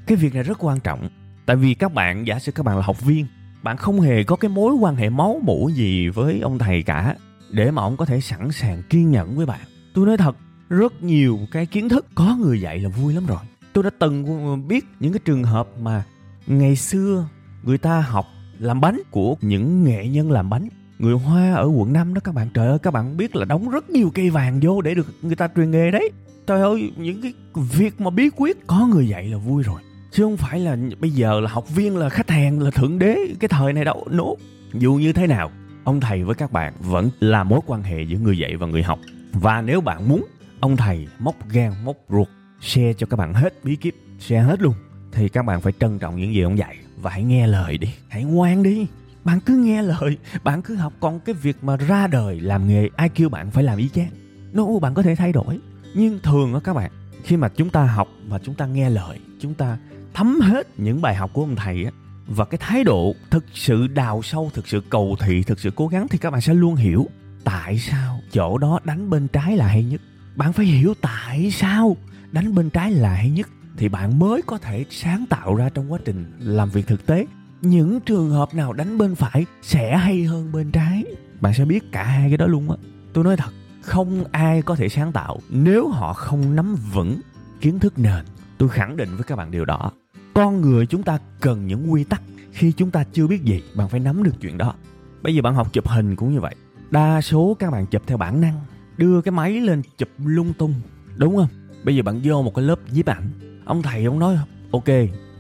cái 0.06 0.16
việc 0.16 0.35
này 0.35 0.42
rất 0.42 0.64
quan 0.64 0.80
trọng. 0.80 1.09
Tại 1.47 1.56
vì 1.56 1.75
các 1.75 1.92
bạn, 1.92 2.26
giả 2.26 2.38
sử 2.38 2.52
các 2.52 2.62
bạn 2.62 2.76
là 2.76 2.82
học 2.82 3.00
viên, 3.00 3.26
bạn 3.62 3.76
không 3.76 4.00
hề 4.00 4.25
có 4.25 4.37
cái 4.37 4.49
mối 4.49 4.75
quan 4.75 4.97
hệ 4.97 5.11
máu 5.11 5.40
mủ 5.42 5.70
gì 5.75 6.09
với 6.09 6.40
ông 6.40 6.59
thầy 6.59 6.82
cả, 6.82 7.16
để 7.50 7.70
mà 7.70 7.82
ông 7.82 7.97
có 7.97 8.04
thể 8.04 8.20
sẵn 8.20 8.52
sàng 8.52 8.82
kiên 8.82 9.11
nhẫn 9.11 9.37
với 9.37 9.47
bạn. 9.47 9.61
Tôi 9.94 10.06
nói 10.06 10.16
thật, 10.16 10.37
rất 10.68 11.02
nhiều 11.02 11.38
cái 11.50 11.66
kiến 11.66 11.88
thức 11.88 12.06
có 12.14 12.37
người 12.40 12.61
dạy 12.61 12.78
là 12.78 12.88
vui 12.88 13.14
lắm 13.14 13.26
rồi. 13.26 13.38
Tôi 13.73 13.85
đã 13.85 13.90
từng 13.99 14.68
biết 14.68 14.85
những 15.00 15.12
cái 15.12 15.20
trường 15.25 15.44
hợp 15.44 15.68
mà 15.80 16.04
ngày 16.47 16.76
xưa 16.76 17.28
người 17.62 17.78
ta 17.78 18.00
học 18.00 18.26
làm 18.61 18.81
bánh 18.81 19.00
của 19.11 19.37
những 19.40 19.85
nghệ 19.85 20.09
nhân 20.09 20.31
làm 20.31 20.50
bánh. 20.50 20.69
Người 20.99 21.14
hoa 21.14 21.55
ở 21.55 21.67
quận 21.75 21.93
5 21.93 22.14
đó 22.14 22.21
các 22.25 22.35
bạn, 22.35 22.49
trời 22.55 22.69
ơi, 22.69 22.79
các 22.79 22.90
bạn 22.90 23.17
biết 23.17 23.37
là 23.37 23.45
đóng 23.45 23.71
rất 23.71 23.90
nhiều 23.90 24.11
cây 24.14 24.31
vàng 24.31 24.61
vô 24.62 24.81
để 24.81 24.95
được 24.95 25.07
người 25.23 25.37
ta 25.37 25.49
truyền 25.57 25.71
nghề 25.71 25.90
đấy. 25.90 26.11
Trời 26.47 26.61
ơi, 26.61 26.93
những 26.97 27.23
cái 27.23 27.33
việc 27.55 28.00
mà 28.00 28.11
bí 28.11 28.31
quyết, 28.37 28.67
có 28.67 28.87
người 28.87 29.09
dạy 29.09 29.29
là 29.29 29.37
vui 29.37 29.62
rồi. 29.62 29.81
Chứ 30.12 30.23
không 30.23 30.37
phải 30.37 30.61
là 30.61 30.76
bây 31.00 31.11
giờ 31.11 31.40
là 31.40 31.50
học 31.50 31.75
viên, 31.75 31.97
là 31.97 32.09
khách 32.09 32.31
hàng, 32.31 32.61
là 32.62 32.71
thượng 32.71 32.99
đế, 32.99 33.17
cái 33.40 33.49
thời 33.49 33.73
này 33.73 33.85
đâu 33.85 34.07
nốt 34.11 34.37
dù 34.75 34.95
như 34.95 35.12
thế 35.12 35.26
nào, 35.26 35.50
ông 35.85 36.00
thầy 36.00 36.25
với 36.25 36.35
các 36.35 36.52
bạn 36.52 36.73
vẫn 36.81 37.11
là 37.21 37.45
mối 37.45 37.61
quan 37.67 37.83
hệ 37.83 38.02
giữa 38.02 38.19
người 38.19 38.38
dạy 38.38 38.57
và 38.57 38.67
người 38.67 38.83
học. 38.83 38.99
Và 39.33 39.62
nếu 39.62 39.81
bạn 39.81 40.09
muốn, 40.09 40.25
ông 40.61 40.76
thầy 40.76 41.07
móc 41.19 41.49
gan 41.50 41.73
móc 41.85 41.97
ruột, 42.09 42.29
share 42.61 42.93
cho 42.93 43.07
các 43.07 43.17
bạn 43.17 43.35
hết 43.35 43.64
bí 43.64 43.76
kíp, 43.76 43.95
share 44.19 44.43
hết 44.43 44.62
luôn, 44.62 44.75
thì 45.12 45.29
các 45.29 45.45
bạn 45.45 45.61
phải 45.61 45.73
trân 45.81 45.99
trọng 45.99 46.17
những 46.17 46.35
gì 46.35 46.40
ông 46.40 46.59
dạy 46.59 46.76
và 47.02 47.11
hãy 47.11 47.23
nghe 47.23 47.47
lời 47.47 47.78
đi. 47.78 47.88
Hãy 48.09 48.25
ngoan 48.25 48.62
đi. 48.62 48.87
Bạn 49.25 49.40
cứ 49.40 49.57
nghe 49.57 49.83
lời. 49.83 50.19
Bạn 50.45 50.62
cứ 50.62 50.75
học. 50.75 50.92
Còn 51.00 51.21
cái 51.21 51.35
việc 51.35 51.64
mà 51.64 51.76
ra 51.76 52.07
đời 52.07 52.40
làm 52.40 52.69
nghề 52.69 52.88
ai 52.97 53.09
kêu 53.09 53.28
bạn 53.28 53.50
phải 53.50 53.64
làm 53.64 53.78
y 53.78 53.88
chang. 53.88 54.11
No, 54.52 54.78
bạn 54.78 54.95
có 54.95 55.02
thể 55.02 55.14
thay 55.14 55.33
đổi. 55.33 55.59
Nhưng 55.95 56.19
thường 56.23 56.54
á 56.54 56.61
các 56.64 56.75
bạn, 56.75 56.90
khi 57.25 57.37
mà 57.37 57.49
chúng 57.49 57.71
ta 57.71 57.85
học 57.85 58.09
và 58.28 58.38
chúng 58.38 58.54
ta 58.54 58.66
nghe 58.66 58.90
lời, 58.90 59.19
chúng 59.40 59.54
ta 59.54 59.78
thấm 60.14 60.40
hết 60.40 60.80
những 60.80 61.00
bài 61.00 61.14
học 61.14 61.30
của 61.33 61.42
ông 61.42 61.57
thầy 61.57 61.85
á, 61.85 61.90
và 62.26 62.45
cái 62.45 62.59
thái 62.59 62.85
độ 62.85 63.14
thực 63.30 63.45
sự 63.54 63.87
đào 63.87 64.23
sâu, 64.23 64.50
thực 64.54 64.69
sự 64.69 64.83
cầu 64.90 65.16
thị, 65.21 65.42
thực 65.42 65.61
sự 65.61 65.71
cố 65.76 65.88
gắng 65.88 66.09
thì 66.09 66.19
các 66.19 66.30
bạn 66.30 66.40
sẽ 66.40 66.54
luôn 66.54 66.75
hiểu 66.75 67.07
tại 67.45 67.78
sao 67.78 68.21
chỗ 68.33 68.59
đó 68.59 68.80
đánh 68.85 69.11
bên 69.11 69.28
trái 69.28 69.57
là 69.57 69.66
hay 69.66 69.85
nhất. 69.85 70.00
Bạn 70.37 70.52
phải 70.52 70.66
hiểu 70.66 70.95
tại 71.00 71.50
sao 71.50 71.97
đánh 72.33 72.54
bên 72.54 72.71
trái 72.71 72.90
là 72.90 73.14
hay 73.14 73.30
nhất 73.30 73.49
thì 73.80 73.88
bạn 73.88 74.18
mới 74.18 74.42
có 74.42 74.58
thể 74.58 74.84
sáng 74.90 75.25
tạo 75.30 75.54
ra 75.54 75.68
trong 75.68 75.92
quá 75.92 75.99
trình 76.04 76.25
làm 76.38 76.70
việc 76.70 76.87
thực 76.87 77.06
tế. 77.06 77.26
Những 77.62 78.00
trường 78.00 78.30
hợp 78.30 78.54
nào 78.54 78.72
đánh 78.72 78.99
bên 78.99 79.14
phải 79.14 79.46
sẽ 79.62 79.96
hay 79.96 80.25
hơn 80.25 80.52
bên 80.52 80.70
trái. 80.70 81.04
Bạn 81.40 81.54
sẽ 81.54 81.64
biết 81.64 81.92
cả 81.92 82.04
hai 82.04 82.30
cái 82.30 82.37
đó 82.37 82.46
luôn 82.46 82.70
á. 82.70 82.76
Tôi 83.12 83.25
nói 83.25 83.37
thật, 83.37 83.50
không 83.82 84.25
ai 84.32 84.62
có 84.62 84.75
thể 84.75 84.88
sáng 84.88 85.12
tạo 85.12 85.38
nếu 85.50 85.88
họ 85.88 86.12
không 86.12 86.56
nắm 86.56 86.76
vững 86.92 87.20
kiến 87.60 87.78
thức 87.78 87.99
nền. 87.99 88.25
Tôi 88.58 88.68
khẳng 88.68 88.96
định 88.96 89.08
với 89.16 89.25
các 89.25 89.37
bạn 89.37 89.50
điều 89.50 89.64
đó. 89.64 89.92
Con 90.34 90.60
người 90.60 90.87
chúng 90.87 91.02
ta 91.02 91.18
cần 91.40 91.66
những 91.66 91.92
quy 91.92 92.04
tắc. 92.04 92.22
Khi 92.52 92.72
chúng 92.72 92.90
ta 92.90 93.04
chưa 93.12 93.26
biết 93.26 93.42
gì, 93.42 93.62
bạn 93.75 93.88
phải 93.88 94.00
nắm 94.00 94.22
được 94.22 94.34
chuyện 94.40 94.58
đó. 94.58 94.75
Bây 95.22 95.34
giờ 95.34 95.42
bạn 95.42 95.54
học 95.54 95.72
chụp 95.72 95.88
hình 95.88 96.16
cũng 96.16 96.32
như 96.32 96.40
vậy. 96.40 96.54
Đa 96.90 97.20
số 97.20 97.56
các 97.58 97.70
bạn 97.70 97.87
chụp 97.87 98.02
theo 98.06 98.18
bản 98.18 98.40
năng. 98.40 98.60
Đưa 98.96 99.20
cái 99.20 99.32
máy 99.32 99.60
lên 99.60 99.82
chụp 99.99 100.08
lung 100.25 100.52
tung. 100.52 100.75
Đúng 101.16 101.37
không? 101.37 101.49
Bây 101.84 101.96
giờ 101.96 102.02
bạn 102.02 102.20
vô 102.25 102.42
một 102.42 102.54
cái 102.54 102.64
lớp 102.64 102.78
nhiếp 102.92 103.06
ảnh 103.06 103.30
ông 103.70 103.82
thầy 103.82 104.04
ông 104.04 104.18
nói, 104.18 104.36
ok, 104.72 104.84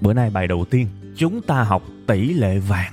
bữa 0.00 0.12
nay 0.12 0.30
bài 0.30 0.46
đầu 0.46 0.64
tiên, 0.70 0.86
chúng 1.16 1.42
ta 1.42 1.62
học 1.62 1.82
tỷ 2.06 2.32
lệ 2.34 2.58
vàng. 2.58 2.92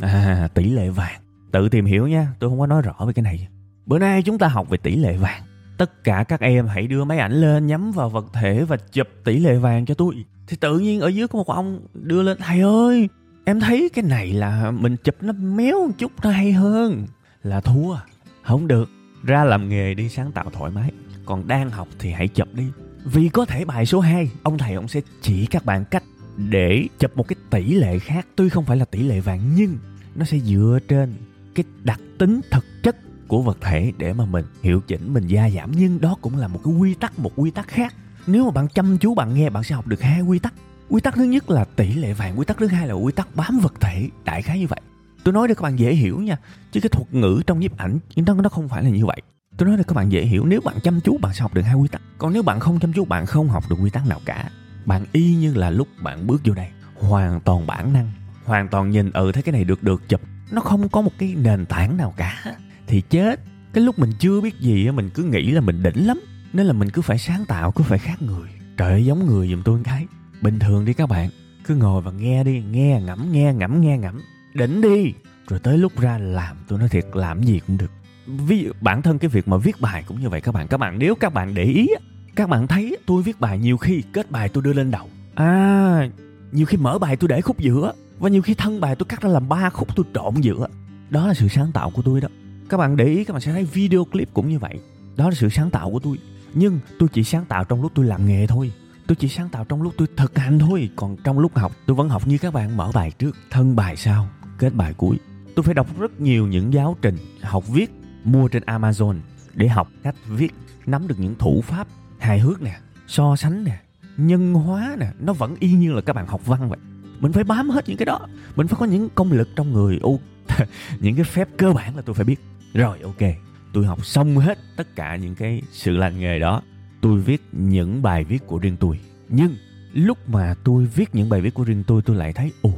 À 0.00 0.48
tỷ 0.54 0.64
lệ 0.64 0.88
vàng. 0.88 1.20
Tự 1.52 1.68
tìm 1.68 1.84
hiểu 1.84 2.08
nha, 2.08 2.28
tôi 2.38 2.50
không 2.50 2.60
có 2.60 2.66
nói 2.66 2.82
rõ 2.82 2.94
về 3.06 3.12
cái 3.12 3.22
này. 3.22 3.48
Bữa 3.86 3.98
nay 3.98 4.22
chúng 4.22 4.38
ta 4.38 4.48
học 4.48 4.68
về 4.68 4.78
tỷ 4.78 4.96
lệ 4.96 5.16
vàng. 5.16 5.42
Tất 5.78 6.04
cả 6.04 6.24
các 6.28 6.40
em 6.40 6.66
hãy 6.66 6.86
đưa 6.86 7.04
máy 7.04 7.18
ảnh 7.18 7.32
lên, 7.32 7.66
nhắm 7.66 7.92
vào 7.92 8.08
vật 8.08 8.26
thể 8.32 8.64
và 8.64 8.76
chụp 8.92 9.06
tỷ 9.24 9.38
lệ 9.38 9.56
vàng 9.56 9.86
cho 9.86 9.94
tôi. 9.94 10.24
Thì 10.46 10.56
tự 10.56 10.78
nhiên 10.78 11.00
ở 11.00 11.08
dưới 11.08 11.28
có 11.28 11.36
một 11.36 11.48
ông 11.48 11.80
đưa 11.94 12.22
lên, 12.22 12.38
thầy 12.40 12.60
ơi, 12.60 13.08
em 13.44 13.60
thấy 13.60 13.90
cái 13.94 14.04
này 14.04 14.32
là 14.32 14.70
mình 14.70 14.96
chụp 14.96 15.14
nó 15.20 15.32
méo 15.32 15.86
một 15.86 15.92
chút 15.98 16.12
nó 16.22 16.30
hay 16.30 16.52
hơn. 16.52 17.06
Là 17.42 17.60
thua. 17.60 17.96
Không 18.42 18.66
được, 18.66 18.88
ra 19.22 19.44
làm 19.44 19.68
nghề 19.68 19.94
đi 19.94 20.08
sáng 20.08 20.32
tạo 20.32 20.50
thoải 20.52 20.70
mái. 20.70 20.90
Còn 21.24 21.48
đang 21.48 21.70
học 21.70 21.88
thì 21.98 22.12
hãy 22.12 22.28
chụp 22.28 22.48
đi 22.54 22.64
vì 23.12 23.28
có 23.28 23.44
thể 23.44 23.64
bài 23.64 23.86
số 23.86 24.00
2 24.00 24.30
ông 24.42 24.58
thầy 24.58 24.74
ông 24.74 24.88
sẽ 24.88 25.00
chỉ 25.22 25.46
các 25.46 25.64
bạn 25.64 25.84
cách 25.84 26.02
để 26.36 26.88
chụp 26.98 27.16
một 27.16 27.28
cái 27.28 27.36
tỷ 27.50 27.74
lệ 27.74 27.98
khác. 27.98 28.26
Tuy 28.36 28.48
không 28.48 28.64
phải 28.64 28.76
là 28.76 28.84
tỷ 28.84 29.02
lệ 29.02 29.20
vàng, 29.20 29.40
nhưng 29.56 29.78
nó 30.14 30.24
sẽ 30.24 30.38
dựa 30.38 30.78
trên 30.88 31.14
cái 31.54 31.64
đặc 31.84 32.00
tính 32.18 32.40
thực 32.50 32.64
chất 32.82 32.96
của 33.28 33.42
vật 33.42 33.58
thể 33.60 33.92
để 33.98 34.12
mà 34.12 34.26
mình 34.26 34.44
hiệu 34.62 34.80
chỉnh, 34.86 35.14
mình 35.14 35.26
gia 35.26 35.50
giảm. 35.50 35.72
Nhưng 35.76 36.00
đó 36.00 36.16
cũng 36.20 36.36
là 36.36 36.48
một 36.48 36.60
cái 36.64 36.74
quy 36.74 36.94
tắc, 36.94 37.18
một 37.18 37.32
quy 37.36 37.50
tắc 37.50 37.68
khác. 37.68 37.94
Nếu 38.26 38.44
mà 38.44 38.50
bạn 38.50 38.68
chăm 38.74 38.98
chú, 38.98 39.14
bạn 39.14 39.34
nghe, 39.34 39.50
bạn 39.50 39.64
sẽ 39.64 39.74
học 39.74 39.86
được 39.86 40.00
hai 40.00 40.22
quy 40.22 40.38
tắc. 40.38 40.54
Quy 40.88 41.00
tắc 41.00 41.14
thứ 41.14 41.24
nhất 41.24 41.50
là 41.50 41.64
tỷ 41.64 41.92
lệ 41.92 42.12
vàng, 42.12 42.38
quy 42.38 42.44
tắc 42.44 42.58
thứ 42.58 42.66
hai 42.66 42.88
là 42.88 42.94
quy 42.94 43.12
tắc 43.12 43.36
bám 43.36 43.58
vật 43.58 43.74
thể. 43.80 44.08
Đại 44.24 44.42
khái 44.42 44.58
như 44.58 44.66
vậy. 44.66 44.80
Tôi 45.24 45.34
nói 45.34 45.48
để 45.48 45.54
các 45.54 45.62
bạn 45.62 45.78
dễ 45.78 45.94
hiểu 45.94 46.20
nha. 46.20 46.36
Chứ 46.72 46.80
cái 46.80 46.90
thuật 46.90 47.14
ngữ 47.14 47.42
trong 47.46 47.60
nhiếp 47.60 47.76
ảnh, 47.76 47.98
nó 48.16 48.34
nó 48.34 48.48
không 48.48 48.68
phải 48.68 48.84
là 48.84 48.90
như 48.90 49.06
vậy 49.06 49.22
tôi 49.56 49.68
nói 49.68 49.76
để 49.76 49.84
các 49.86 49.94
bạn 49.94 50.12
dễ 50.12 50.22
hiểu, 50.24 50.46
nếu 50.46 50.60
bạn 50.60 50.76
chăm 50.82 51.00
chú, 51.00 51.18
bạn 51.18 51.34
sẽ 51.34 51.42
học 51.42 51.54
được 51.54 51.62
hai 51.62 51.74
quy 51.74 51.88
tắc. 51.88 52.02
Còn 52.18 52.32
nếu 52.32 52.42
bạn 52.42 52.60
không 52.60 52.80
chăm 52.80 52.92
chú, 52.92 53.04
bạn 53.04 53.26
không 53.26 53.48
học 53.48 53.64
được 53.70 53.76
quy 53.82 53.90
tắc 53.90 54.06
nào 54.06 54.20
cả. 54.24 54.50
Bạn 54.84 55.04
y 55.12 55.34
như 55.34 55.54
là 55.54 55.70
lúc 55.70 55.88
bạn 56.02 56.26
bước 56.26 56.40
vô 56.44 56.54
đây. 56.54 56.68
Hoàn 56.94 57.40
toàn 57.40 57.66
bản 57.66 57.92
năng, 57.92 58.12
hoàn 58.44 58.68
toàn 58.68 58.90
nhìn 58.90 59.10
ừ 59.10 59.32
thấy 59.32 59.42
cái 59.42 59.52
này 59.52 59.64
được 59.64 59.82
được, 59.82 60.08
chụp. 60.08 60.20
Nó 60.50 60.60
không 60.60 60.88
có 60.88 61.02
một 61.02 61.12
cái 61.18 61.34
nền 61.34 61.66
tảng 61.66 61.96
nào 61.96 62.14
cả. 62.16 62.44
Thì 62.86 63.00
chết. 63.00 63.40
Cái 63.72 63.84
lúc 63.84 63.98
mình 63.98 64.12
chưa 64.18 64.40
biết 64.40 64.60
gì 64.60 64.90
mình 64.90 65.10
cứ 65.14 65.22
nghĩ 65.22 65.50
là 65.50 65.60
mình 65.60 65.82
đỉnh 65.82 66.06
lắm. 66.06 66.20
Nên 66.52 66.66
là 66.66 66.72
mình 66.72 66.90
cứ 66.90 67.02
phải 67.02 67.18
sáng 67.18 67.44
tạo, 67.44 67.72
cứ 67.72 67.84
phải 67.84 67.98
khác 67.98 68.22
người. 68.22 68.48
Trời 68.76 68.92
ơi, 68.92 69.04
giống 69.04 69.26
người 69.26 69.48
giùm 69.48 69.62
tôi 69.62 69.80
cái. 69.84 70.06
Bình 70.42 70.58
thường 70.58 70.84
đi 70.84 70.92
các 70.92 71.08
bạn. 71.08 71.30
Cứ 71.64 71.76
ngồi 71.76 72.02
và 72.02 72.10
nghe 72.10 72.44
đi, 72.44 72.62
nghe 72.70 73.00
ngẫm 73.00 73.32
nghe 73.32 73.54
ngẫm 73.54 73.80
nghe 73.80 73.98
ngẫm. 73.98 74.20
Đỉnh 74.54 74.80
đi. 74.80 75.12
Rồi 75.48 75.60
tới 75.60 75.78
lúc 75.78 76.00
ra 76.00 76.18
làm, 76.18 76.56
tôi 76.68 76.78
nói 76.78 76.88
thiệt, 76.88 77.04
làm 77.14 77.42
gì 77.42 77.60
cũng 77.66 77.78
được 77.78 77.90
ví 78.26 78.58
dụ, 78.58 78.70
bản 78.80 79.02
thân 79.02 79.18
cái 79.18 79.28
việc 79.28 79.48
mà 79.48 79.56
viết 79.56 79.80
bài 79.80 80.04
cũng 80.06 80.20
như 80.20 80.28
vậy 80.28 80.40
các 80.40 80.52
bạn. 80.52 80.68
Các 80.68 80.76
bạn, 80.76 80.98
nếu 80.98 81.14
các 81.14 81.34
bạn 81.34 81.54
để 81.54 81.64
ý 81.64 81.88
các 82.36 82.48
bạn 82.48 82.66
thấy 82.66 82.96
tôi 83.06 83.22
viết 83.22 83.40
bài 83.40 83.58
nhiều 83.58 83.76
khi 83.76 84.02
kết 84.12 84.30
bài 84.30 84.48
tôi 84.48 84.62
đưa 84.62 84.72
lên 84.72 84.90
đầu. 84.90 85.08
À 85.34 86.08
nhiều 86.52 86.66
khi 86.66 86.76
mở 86.76 86.98
bài 86.98 87.16
tôi 87.16 87.28
để 87.28 87.40
khúc 87.40 87.60
giữa 87.60 87.92
và 88.18 88.28
nhiều 88.28 88.42
khi 88.42 88.54
thân 88.54 88.80
bài 88.80 88.96
tôi 88.96 89.06
cắt 89.06 89.20
ra 89.20 89.28
làm 89.28 89.48
ba 89.48 89.70
khúc 89.70 89.96
tôi 89.96 90.06
trộn 90.14 90.34
giữa. 90.40 90.66
Đó 91.10 91.26
là 91.26 91.34
sự 91.34 91.48
sáng 91.48 91.72
tạo 91.72 91.90
của 91.90 92.02
tôi 92.02 92.20
đó. 92.20 92.28
Các 92.68 92.76
bạn 92.76 92.96
để 92.96 93.04
ý, 93.04 93.24
các 93.24 93.32
bạn 93.32 93.40
sẽ 93.40 93.52
thấy 93.52 93.64
video 93.64 94.04
clip 94.04 94.28
cũng 94.34 94.48
như 94.48 94.58
vậy. 94.58 94.78
Đó 95.16 95.28
là 95.28 95.34
sự 95.34 95.48
sáng 95.48 95.70
tạo 95.70 95.90
của 95.90 95.98
tôi. 95.98 96.18
Nhưng 96.54 96.78
tôi 96.98 97.08
chỉ 97.12 97.24
sáng 97.24 97.44
tạo 97.44 97.64
trong 97.64 97.82
lúc 97.82 97.92
tôi 97.94 98.04
làm 98.04 98.26
nghề 98.26 98.46
thôi. 98.46 98.72
Tôi 99.06 99.16
chỉ 99.16 99.28
sáng 99.28 99.48
tạo 99.48 99.64
trong 99.64 99.82
lúc 99.82 99.94
tôi 99.96 100.08
thực 100.16 100.38
hành 100.38 100.58
thôi. 100.58 100.90
Còn 100.96 101.16
trong 101.24 101.38
lúc 101.38 101.56
học, 101.56 101.72
tôi 101.86 101.96
vẫn 101.96 102.08
học 102.08 102.26
như 102.26 102.38
các 102.38 102.54
bạn, 102.54 102.76
mở 102.76 102.90
bài 102.94 103.10
trước, 103.18 103.36
thân 103.50 103.76
bài 103.76 103.96
sau, 103.96 104.28
kết 104.58 104.74
bài 104.74 104.94
cuối. 104.96 105.16
Tôi 105.54 105.62
phải 105.62 105.74
đọc 105.74 105.98
rất 105.98 106.20
nhiều 106.20 106.46
những 106.46 106.72
giáo 106.72 106.96
trình, 107.02 107.16
học 107.42 107.68
viết 107.68 107.90
mua 108.26 108.48
trên 108.48 108.62
amazon 108.62 109.16
để 109.54 109.68
học 109.68 109.88
cách 110.02 110.14
viết, 110.26 110.54
nắm 110.86 111.08
được 111.08 111.18
những 111.18 111.34
thủ 111.38 111.60
pháp 111.60 111.86
hài 112.18 112.40
hước 112.40 112.62
nè, 112.62 112.78
so 113.06 113.36
sánh 113.36 113.64
nè, 113.64 113.78
nhân 114.16 114.54
hóa 114.54 114.96
nè. 114.98 115.06
Nó 115.20 115.32
vẫn 115.32 115.56
y 115.60 115.72
như 115.72 115.92
là 115.92 116.00
các 116.00 116.12
bạn 116.12 116.26
học 116.26 116.46
văn 116.46 116.68
vậy. 116.68 116.78
Mình 117.20 117.32
phải 117.32 117.44
bám 117.44 117.70
hết 117.70 117.88
những 117.88 117.96
cái 117.96 118.06
đó. 118.06 118.20
Mình 118.56 118.66
phải 118.66 118.76
có 118.80 118.86
những 118.86 119.08
công 119.14 119.32
lực 119.32 119.48
trong 119.56 119.72
người. 119.72 119.98
Ô, 120.02 120.20
những 121.00 121.14
cái 121.14 121.24
phép 121.24 121.48
cơ 121.56 121.72
bản 121.72 121.96
là 121.96 122.02
tôi 122.02 122.14
phải 122.14 122.24
biết. 122.24 122.40
Rồi, 122.74 122.98
ok. 123.02 123.30
Tôi 123.72 123.86
học 123.86 124.06
xong 124.06 124.36
hết 124.36 124.58
tất 124.76 124.96
cả 124.96 125.16
những 125.16 125.34
cái 125.34 125.62
sự 125.72 125.96
lành 125.96 126.18
nghề 126.18 126.38
đó. 126.38 126.62
Tôi 127.00 127.20
viết 127.20 127.42
những 127.52 128.02
bài 128.02 128.24
viết 128.24 128.46
của 128.46 128.58
riêng 128.58 128.76
tôi. 128.80 129.00
Nhưng 129.28 129.56
lúc 129.92 130.28
mà 130.28 130.54
tôi 130.64 130.86
viết 130.86 131.14
những 131.14 131.28
bài 131.28 131.40
viết 131.40 131.54
của 131.54 131.64
riêng 131.64 131.84
tôi 131.86 132.02
tôi 132.02 132.16
lại 132.16 132.32
thấy, 132.32 132.52
ồ, 132.62 132.72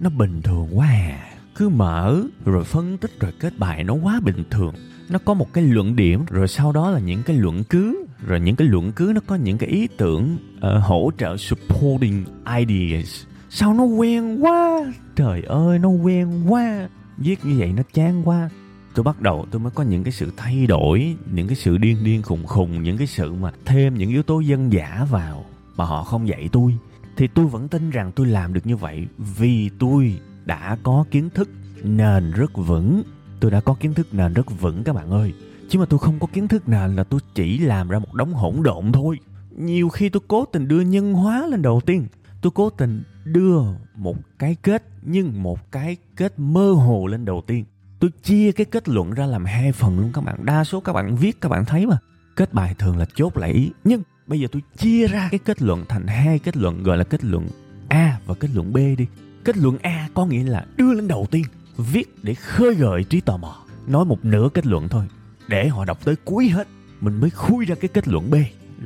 nó 0.00 0.10
bình 0.10 0.42
thường 0.42 0.78
quá 0.78 0.86
à 0.86 1.27
cứ 1.58 1.68
mở 1.68 2.22
rồi 2.44 2.64
phân 2.64 2.98
tích 2.98 3.20
rồi 3.20 3.32
kết 3.40 3.58
bài. 3.58 3.84
Nó 3.84 3.94
quá 3.94 4.20
bình 4.24 4.44
thường. 4.50 4.74
Nó 5.08 5.18
có 5.24 5.34
một 5.34 5.52
cái 5.52 5.64
luận 5.64 5.96
điểm 5.96 6.24
rồi 6.30 6.48
sau 6.48 6.72
đó 6.72 6.90
là 6.90 6.98
những 6.98 7.22
cái 7.22 7.36
luận 7.36 7.64
cứ. 7.64 8.04
Rồi 8.26 8.40
những 8.40 8.56
cái 8.56 8.68
luận 8.68 8.92
cứ 8.92 9.12
nó 9.14 9.20
có 9.26 9.34
những 9.34 9.58
cái 9.58 9.68
ý 9.68 9.88
tưởng 9.96 10.36
uh, 10.56 10.84
hỗ 10.84 11.10
trợ 11.18 11.36
supporting 11.36 12.24
ideas. 12.58 13.24
Sao 13.50 13.74
nó 13.74 13.84
quen 13.84 14.44
quá? 14.44 14.92
Trời 15.16 15.42
ơi 15.42 15.78
nó 15.78 15.88
quen 15.88 16.52
quá. 16.52 16.88
Viết 17.16 17.44
như 17.44 17.54
vậy 17.58 17.72
nó 17.76 17.82
chán 17.92 18.28
quá. 18.28 18.50
Tôi 18.94 19.04
bắt 19.04 19.20
đầu 19.20 19.46
tôi 19.50 19.60
mới 19.60 19.70
có 19.70 19.82
những 19.82 20.04
cái 20.04 20.12
sự 20.12 20.32
thay 20.36 20.66
đổi 20.66 21.16
những 21.32 21.46
cái 21.46 21.56
sự 21.56 21.78
điên 21.78 21.96
điên 22.04 22.22
khùng 22.22 22.46
khùng 22.46 22.82
những 22.82 22.96
cái 22.96 23.06
sự 23.06 23.32
mà 23.32 23.50
thêm 23.64 23.94
những 23.94 24.10
yếu 24.10 24.22
tố 24.22 24.40
dân 24.40 24.72
giả 24.72 25.06
vào 25.10 25.44
mà 25.76 25.84
họ 25.84 26.04
không 26.04 26.28
dạy 26.28 26.48
tôi. 26.52 26.74
Thì 27.16 27.26
tôi 27.26 27.46
vẫn 27.46 27.68
tin 27.68 27.90
rằng 27.90 28.12
tôi 28.12 28.26
làm 28.26 28.52
được 28.52 28.66
như 28.66 28.76
vậy 28.76 29.06
vì 29.38 29.70
tôi 29.78 30.20
đã 30.48 30.76
có 30.82 31.04
kiến 31.10 31.30
thức 31.30 31.48
nền 31.82 32.30
rất 32.30 32.52
vững. 32.54 33.02
Tôi 33.40 33.50
đã 33.50 33.60
có 33.60 33.74
kiến 33.74 33.94
thức 33.94 34.06
nền 34.12 34.34
rất 34.34 34.60
vững 34.60 34.84
các 34.84 34.92
bạn 34.92 35.10
ơi. 35.10 35.32
Chứ 35.68 35.78
mà 35.78 35.86
tôi 35.86 35.98
không 35.98 36.18
có 36.18 36.26
kiến 36.26 36.48
thức 36.48 36.68
nền 36.68 36.96
là 36.96 37.04
tôi 37.04 37.20
chỉ 37.34 37.58
làm 37.58 37.88
ra 37.88 37.98
một 37.98 38.14
đống 38.14 38.34
hỗn 38.34 38.62
độn 38.62 38.92
thôi. 38.92 39.18
Nhiều 39.50 39.88
khi 39.88 40.08
tôi 40.08 40.22
cố 40.28 40.44
tình 40.44 40.68
đưa 40.68 40.80
nhân 40.80 41.12
hóa 41.12 41.46
lên 41.46 41.62
đầu 41.62 41.80
tiên. 41.86 42.06
Tôi 42.40 42.52
cố 42.54 42.70
tình 42.70 43.02
đưa 43.24 43.60
một 43.96 44.16
cái 44.38 44.56
kết, 44.62 44.84
nhưng 45.02 45.42
một 45.42 45.72
cái 45.72 45.96
kết 46.16 46.38
mơ 46.38 46.72
hồ 46.72 47.06
lên 47.06 47.24
đầu 47.24 47.42
tiên. 47.46 47.64
Tôi 47.98 48.10
chia 48.22 48.52
cái 48.52 48.64
kết 48.64 48.88
luận 48.88 49.10
ra 49.10 49.26
làm 49.26 49.44
hai 49.44 49.72
phần 49.72 49.98
luôn 49.98 50.10
các 50.14 50.24
bạn. 50.24 50.44
Đa 50.44 50.64
số 50.64 50.80
các 50.80 50.92
bạn 50.92 51.16
viết 51.16 51.40
các 51.40 51.48
bạn 51.48 51.64
thấy 51.64 51.86
mà. 51.86 51.98
Kết 52.36 52.54
bài 52.54 52.74
thường 52.78 52.96
là 52.96 53.06
chốt 53.14 53.36
lại 53.36 53.52
ý. 53.52 53.70
Nhưng 53.84 54.02
bây 54.26 54.40
giờ 54.40 54.48
tôi 54.52 54.62
chia 54.76 55.06
ra 55.06 55.28
cái 55.30 55.38
kết 55.38 55.62
luận 55.62 55.84
thành 55.88 56.06
hai 56.06 56.38
kết 56.38 56.56
luận, 56.56 56.82
gọi 56.82 56.98
là 56.98 57.04
kết 57.04 57.24
luận 57.24 57.48
a 57.88 58.20
và 58.26 58.34
kết 58.34 58.48
luận 58.54 58.72
b 58.72 58.76
đi 58.76 59.06
kết 59.48 59.56
luận 59.56 59.78
a 59.82 60.08
có 60.14 60.26
nghĩa 60.26 60.44
là 60.44 60.66
đưa 60.76 60.92
lên 60.92 61.08
đầu 61.08 61.26
tiên, 61.30 61.44
viết 61.76 62.14
để 62.22 62.34
khơi 62.34 62.74
gợi 62.74 63.04
trí 63.04 63.20
tò 63.20 63.36
mò. 63.36 63.56
Nói 63.86 64.04
một 64.04 64.24
nửa 64.24 64.48
kết 64.54 64.66
luận 64.66 64.88
thôi, 64.88 65.04
để 65.48 65.68
họ 65.68 65.84
đọc 65.84 66.04
tới 66.04 66.16
cuối 66.24 66.48
hết, 66.48 66.68
mình 67.00 67.20
mới 67.20 67.30
khui 67.30 67.64
ra 67.64 67.74
cái 67.74 67.88
kết 67.88 68.08
luận 68.08 68.30
b 68.30 68.34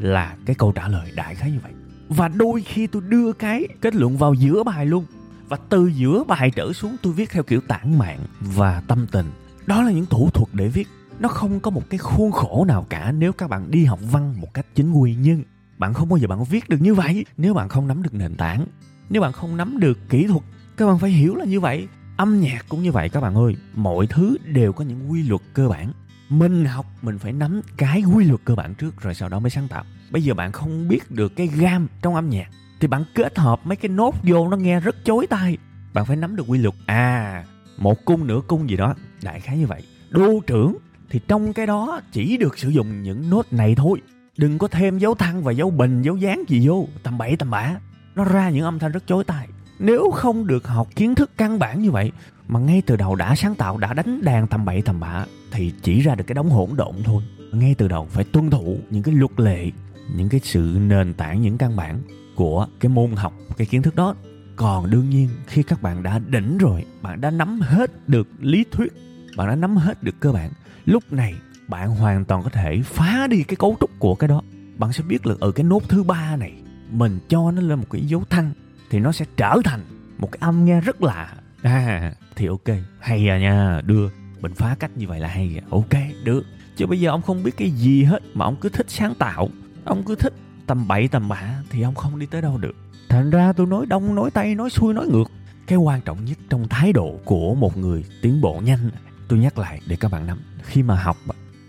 là 0.00 0.36
cái 0.46 0.56
câu 0.56 0.72
trả 0.72 0.88
lời 0.88 1.12
đại 1.14 1.34
khái 1.34 1.50
như 1.50 1.58
vậy. 1.62 1.72
Và 2.08 2.28
đôi 2.28 2.62
khi 2.62 2.86
tôi 2.86 3.02
đưa 3.08 3.32
cái 3.32 3.68
kết 3.80 3.94
luận 3.94 4.16
vào 4.16 4.34
giữa 4.34 4.62
bài 4.62 4.86
luôn. 4.86 5.04
Và 5.48 5.56
từ 5.68 5.86
giữa 5.86 6.24
bài 6.24 6.50
trở 6.56 6.72
xuống 6.72 6.96
tôi 7.02 7.12
viết 7.12 7.30
theo 7.30 7.42
kiểu 7.42 7.60
tản 7.60 7.98
mạn 7.98 8.18
và 8.40 8.80
tâm 8.80 9.06
tình. 9.12 9.26
Đó 9.66 9.82
là 9.82 9.92
những 9.92 10.06
thủ 10.06 10.30
thuật 10.30 10.48
để 10.52 10.68
viết. 10.68 10.88
Nó 11.18 11.28
không 11.28 11.60
có 11.60 11.70
một 11.70 11.90
cái 11.90 11.98
khuôn 11.98 12.32
khổ 12.32 12.64
nào 12.68 12.86
cả 12.88 13.12
nếu 13.12 13.32
các 13.32 13.50
bạn 13.50 13.70
đi 13.70 13.84
học 13.84 14.00
văn 14.10 14.40
một 14.40 14.54
cách 14.54 14.66
chính 14.74 14.92
quy. 14.92 15.16
Nhưng 15.20 15.42
bạn 15.78 15.94
không 15.94 16.08
bao 16.08 16.16
giờ 16.16 16.28
bạn 16.28 16.44
viết 16.44 16.68
được 16.68 16.80
như 16.80 16.94
vậy. 16.94 17.24
Nếu 17.36 17.54
bạn 17.54 17.68
không 17.68 17.88
nắm 17.88 18.02
được 18.02 18.14
nền 18.14 18.34
tảng 18.34 18.66
nếu 19.10 19.22
bạn 19.22 19.32
không 19.32 19.56
nắm 19.56 19.80
được 19.80 19.98
kỹ 20.08 20.26
thuật, 20.26 20.42
các 20.76 20.86
bạn 20.86 20.98
phải 20.98 21.10
hiểu 21.10 21.34
là 21.34 21.44
như 21.44 21.60
vậy. 21.60 21.88
Âm 22.16 22.40
nhạc 22.40 22.64
cũng 22.68 22.82
như 22.82 22.92
vậy 22.92 23.08
các 23.08 23.20
bạn 23.20 23.34
ơi, 23.34 23.56
mọi 23.74 24.06
thứ 24.06 24.36
đều 24.44 24.72
có 24.72 24.84
những 24.84 25.10
quy 25.10 25.22
luật 25.22 25.42
cơ 25.54 25.68
bản. 25.68 25.92
Mình 26.28 26.64
học, 26.64 26.86
mình 27.02 27.18
phải 27.18 27.32
nắm 27.32 27.60
cái 27.76 28.02
quy 28.14 28.24
luật 28.24 28.40
cơ 28.44 28.54
bản 28.54 28.74
trước 28.74 29.00
rồi 29.00 29.14
sau 29.14 29.28
đó 29.28 29.40
mới 29.40 29.50
sáng 29.50 29.68
tạo. 29.68 29.84
Bây 30.10 30.22
giờ 30.22 30.34
bạn 30.34 30.52
không 30.52 30.88
biết 30.88 31.10
được 31.10 31.36
cái 31.36 31.46
gam 31.46 31.88
trong 32.02 32.14
âm 32.14 32.28
nhạc, 32.28 32.48
thì 32.80 32.88
bạn 32.88 33.04
kết 33.14 33.38
hợp 33.38 33.60
mấy 33.64 33.76
cái 33.76 33.88
nốt 33.88 34.14
vô 34.22 34.48
nó 34.48 34.56
nghe 34.56 34.80
rất 34.80 35.04
chối 35.04 35.26
tai. 35.26 35.58
Bạn 35.92 36.06
phải 36.06 36.16
nắm 36.16 36.36
được 36.36 36.44
quy 36.48 36.58
luật. 36.58 36.74
À 36.86 37.44
một 37.78 38.04
cung, 38.04 38.26
nửa 38.26 38.40
cung 38.46 38.70
gì 38.70 38.76
đó, 38.76 38.94
đại 39.22 39.40
khái 39.40 39.58
như 39.58 39.66
vậy. 39.66 39.82
Đô 40.10 40.40
trưởng, 40.46 40.76
thì 41.10 41.20
trong 41.28 41.52
cái 41.52 41.66
đó 41.66 42.00
chỉ 42.12 42.36
được 42.36 42.58
sử 42.58 42.68
dụng 42.68 43.02
những 43.02 43.30
nốt 43.30 43.46
này 43.50 43.74
thôi. 43.74 44.00
Đừng 44.36 44.58
có 44.58 44.68
thêm 44.68 44.98
dấu 44.98 45.14
thăng 45.14 45.42
và 45.42 45.52
dấu 45.52 45.70
bình, 45.70 46.02
dấu 46.02 46.16
dáng 46.16 46.44
gì 46.48 46.68
vô, 46.68 46.88
tầm 47.02 47.18
bậy 47.18 47.36
tầm 47.36 47.50
bạ 47.50 47.70
nó 48.14 48.24
ra 48.24 48.50
những 48.50 48.64
âm 48.64 48.78
thanh 48.78 48.92
rất 48.92 49.06
chối 49.06 49.24
tai. 49.24 49.48
Nếu 49.78 50.10
không 50.10 50.46
được 50.46 50.66
học 50.66 50.88
kiến 50.96 51.14
thức 51.14 51.30
căn 51.36 51.58
bản 51.58 51.82
như 51.82 51.90
vậy, 51.90 52.12
mà 52.48 52.60
ngay 52.60 52.82
từ 52.86 52.96
đầu 52.96 53.14
đã 53.14 53.34
sáng 53.34 53.54
tạo, 53.54 53.78
đã 53.78 53.94
đánh 53.94 54.24
đàn 54.24 54.46
tầm 54.46 54.64
bậy 54.64 54.82
tầm 54.82 55.00
bạ, 55.00 55.24
thì 55.52 55.72
chỉ 55.82 56.00
ra 56.00 56.14
được 56.14 56.24
cái 56.26 56.34
đống 56.34 56.50
hỗn 56.50 56.70
độn 56.76 56.94
thôi. 57.04 57.22
Ngay 57.52 57.74
từ 57.78 57.88
đầu 57.88 58.06
phải 58.10 58.24
tuân 58.24 58.50
thủ 58.50 58.78
những 58.90 59.02
cái 59.02 59.14
luật 59.14 59.40
lệ, 59.40 59.70
những 60.16 60.28
cái 60.28 60.40
sự 60.44 60.78
nền 60.80 61.14
tảng, 61.14 61.42
những 61.42 61.58
căn 61.58 61.76
bản 61.76 62.02
của 62.34 62.66
cái 62.80 62.90
môn 62.90 63.12
học, 63.12 63.32
cái 63.56 63.66
kiến 63.66 63.82
thức 63.82 63.94
đó. 63.94 64.14
Còn 64.56 64.90
đương 64.90 65.10
nhiên, 65.10 65.28
khi 65.46 65.62
các 65.62 65.82
bạn 65.82 66.02
đã 66.02 66.18
đỉnh 66.18 66.58
rồi, 66.58 66.84
bạn 67.02 67.20
đã 67.20 67.30
nắm 67.30 67.60
hết 67.60 68.08
được 68.08 68.28
lý 68.40 68.64
thuyết, 68.70 68.92
bạn 69.36 69.48
đã 69.48 69.54
nắm 69.56 69.76
hết 69.76 70.02
được 70.02 70.14
cơ 70.20 70.32
bản, 70.32 70.50
lúc 70.84 71.12
này 71.12 71.34
bạn 71.68 71.90
hoàn 71.90 72.24
toàn 72.24 72.42
có 72.42 72.50
thể 72.50 72.82
phá 72.84 73.26
đi 73.30 73.42
cái 73.42 73.56
cấu 73.56 73.76
trúc 73.80 73.90
của 73.98 74.14
cái 74.14 74.28
đó. 74.28 74.42
Bạn 74.78 74.92
sẽ 74.92 75.02
biết 75.02 75.26
là 75.26 75.34
ở 75.40 75.46
ừ, 75.46 75.52
cái 75.52 75.64
nốt 75.64 75.82
thứ 75.88 76.02
ba 76.02 76.36
này 76.36 76.52
mình 76.92 77.18
cho 77.28 77.50
nó 77.50 77.62
lên 77.62 77.78
một 77.78 77.86
cái 77.90 78.02
dấu 78.02 78.24
thăng 78.30 78.52
thì 78.90 78.98
nó 78.98 79.12
sẽ 79.12 79.24
trở 79.36 79.56
thành 79.64 79.80
một 80.18 80.32
cái 80.32 80.38
âm 80.40 80.64
nghe 80.64 80.80
rất 80.80 81.02
lạ. 81.02 81.34
À 81.62 82.14
thì 82.36 82.46
ok, 82.46 82.68
hay 83.00 83.28
à 83.28 83.38
nha, 83.38 83.80
đưa, 83.84 84.08
mình 84.40 84.54
phá 84.54 84.76
cách 84.78 84.90
như 84.96 85.08
vậy 85.08 85.20
là 85.20 85.28
hay 85.28 85.60
à. 85.60 85.64
ok 85.70 86.02
được 86.24 86.46
chứ 86.76 86.86
bây 86.86 87.00
giờ 87.00 87.10
ông 87.10 87.22
không 87.22 87.42
biết 87.42 87.56
cái 87.56 87.70
gì 87.70 88.04
hết 88.04 88.22
mà 88.34 88.44
ông 88.44 88.56
cứ 88.60 88.68
thích 88.68 88.90
sáng 88.90 89.14
tạo, 89.14 89.48
ông 89.84 90.02
cứ 90.06 90.14
thích 90.14 90.32
tầm 90.66 90.88
bậy 90.88 91.08
tầm 91.08 91.28
bạ 91.28 91.62
thì 91.70 91.82
ông 91.82 91.94
không 91.94 92.18
đi 92.18 92.26
tới 92.26 92.42
đâu 92.42 92.58
được. 92.58 92.76
Thành 93.08 93.30
ra 93.30 93.52
tôi 93.52 93.66
nói 93.66 93.86
đông, 93.86 94.14
nói 94.14 94.30
tây, 94.30 94.54
nói 94.54 94.70
xuôi, 94.70 94.94
nói 94.94 95.06
ngược. 95.06 95.30
Cái 95.66 95.78
quan 95.78 96.00
trọng 96.00 96.24
nhất 96.24 96.38
trong 96.50 96.68
thái 96.68 96.92
độ 96.92 97.20
của 97.24 97.54
một 97.54 97.76
người 97.76 98.04
tiến 98.22 98.40
bộ 98.40 98.60
nhanh, 98.64 98.90
tôi 99.28 99.38
nhắc 99.38 99.58
lại 99.58 99.80
để 99.86 99.96
các 99.96 100.10
bạn 100.10 100.26
nắm. 100.26 100.38
Khi 100.62 100.82
mà 100.82 100.96
học, 100.96 101.16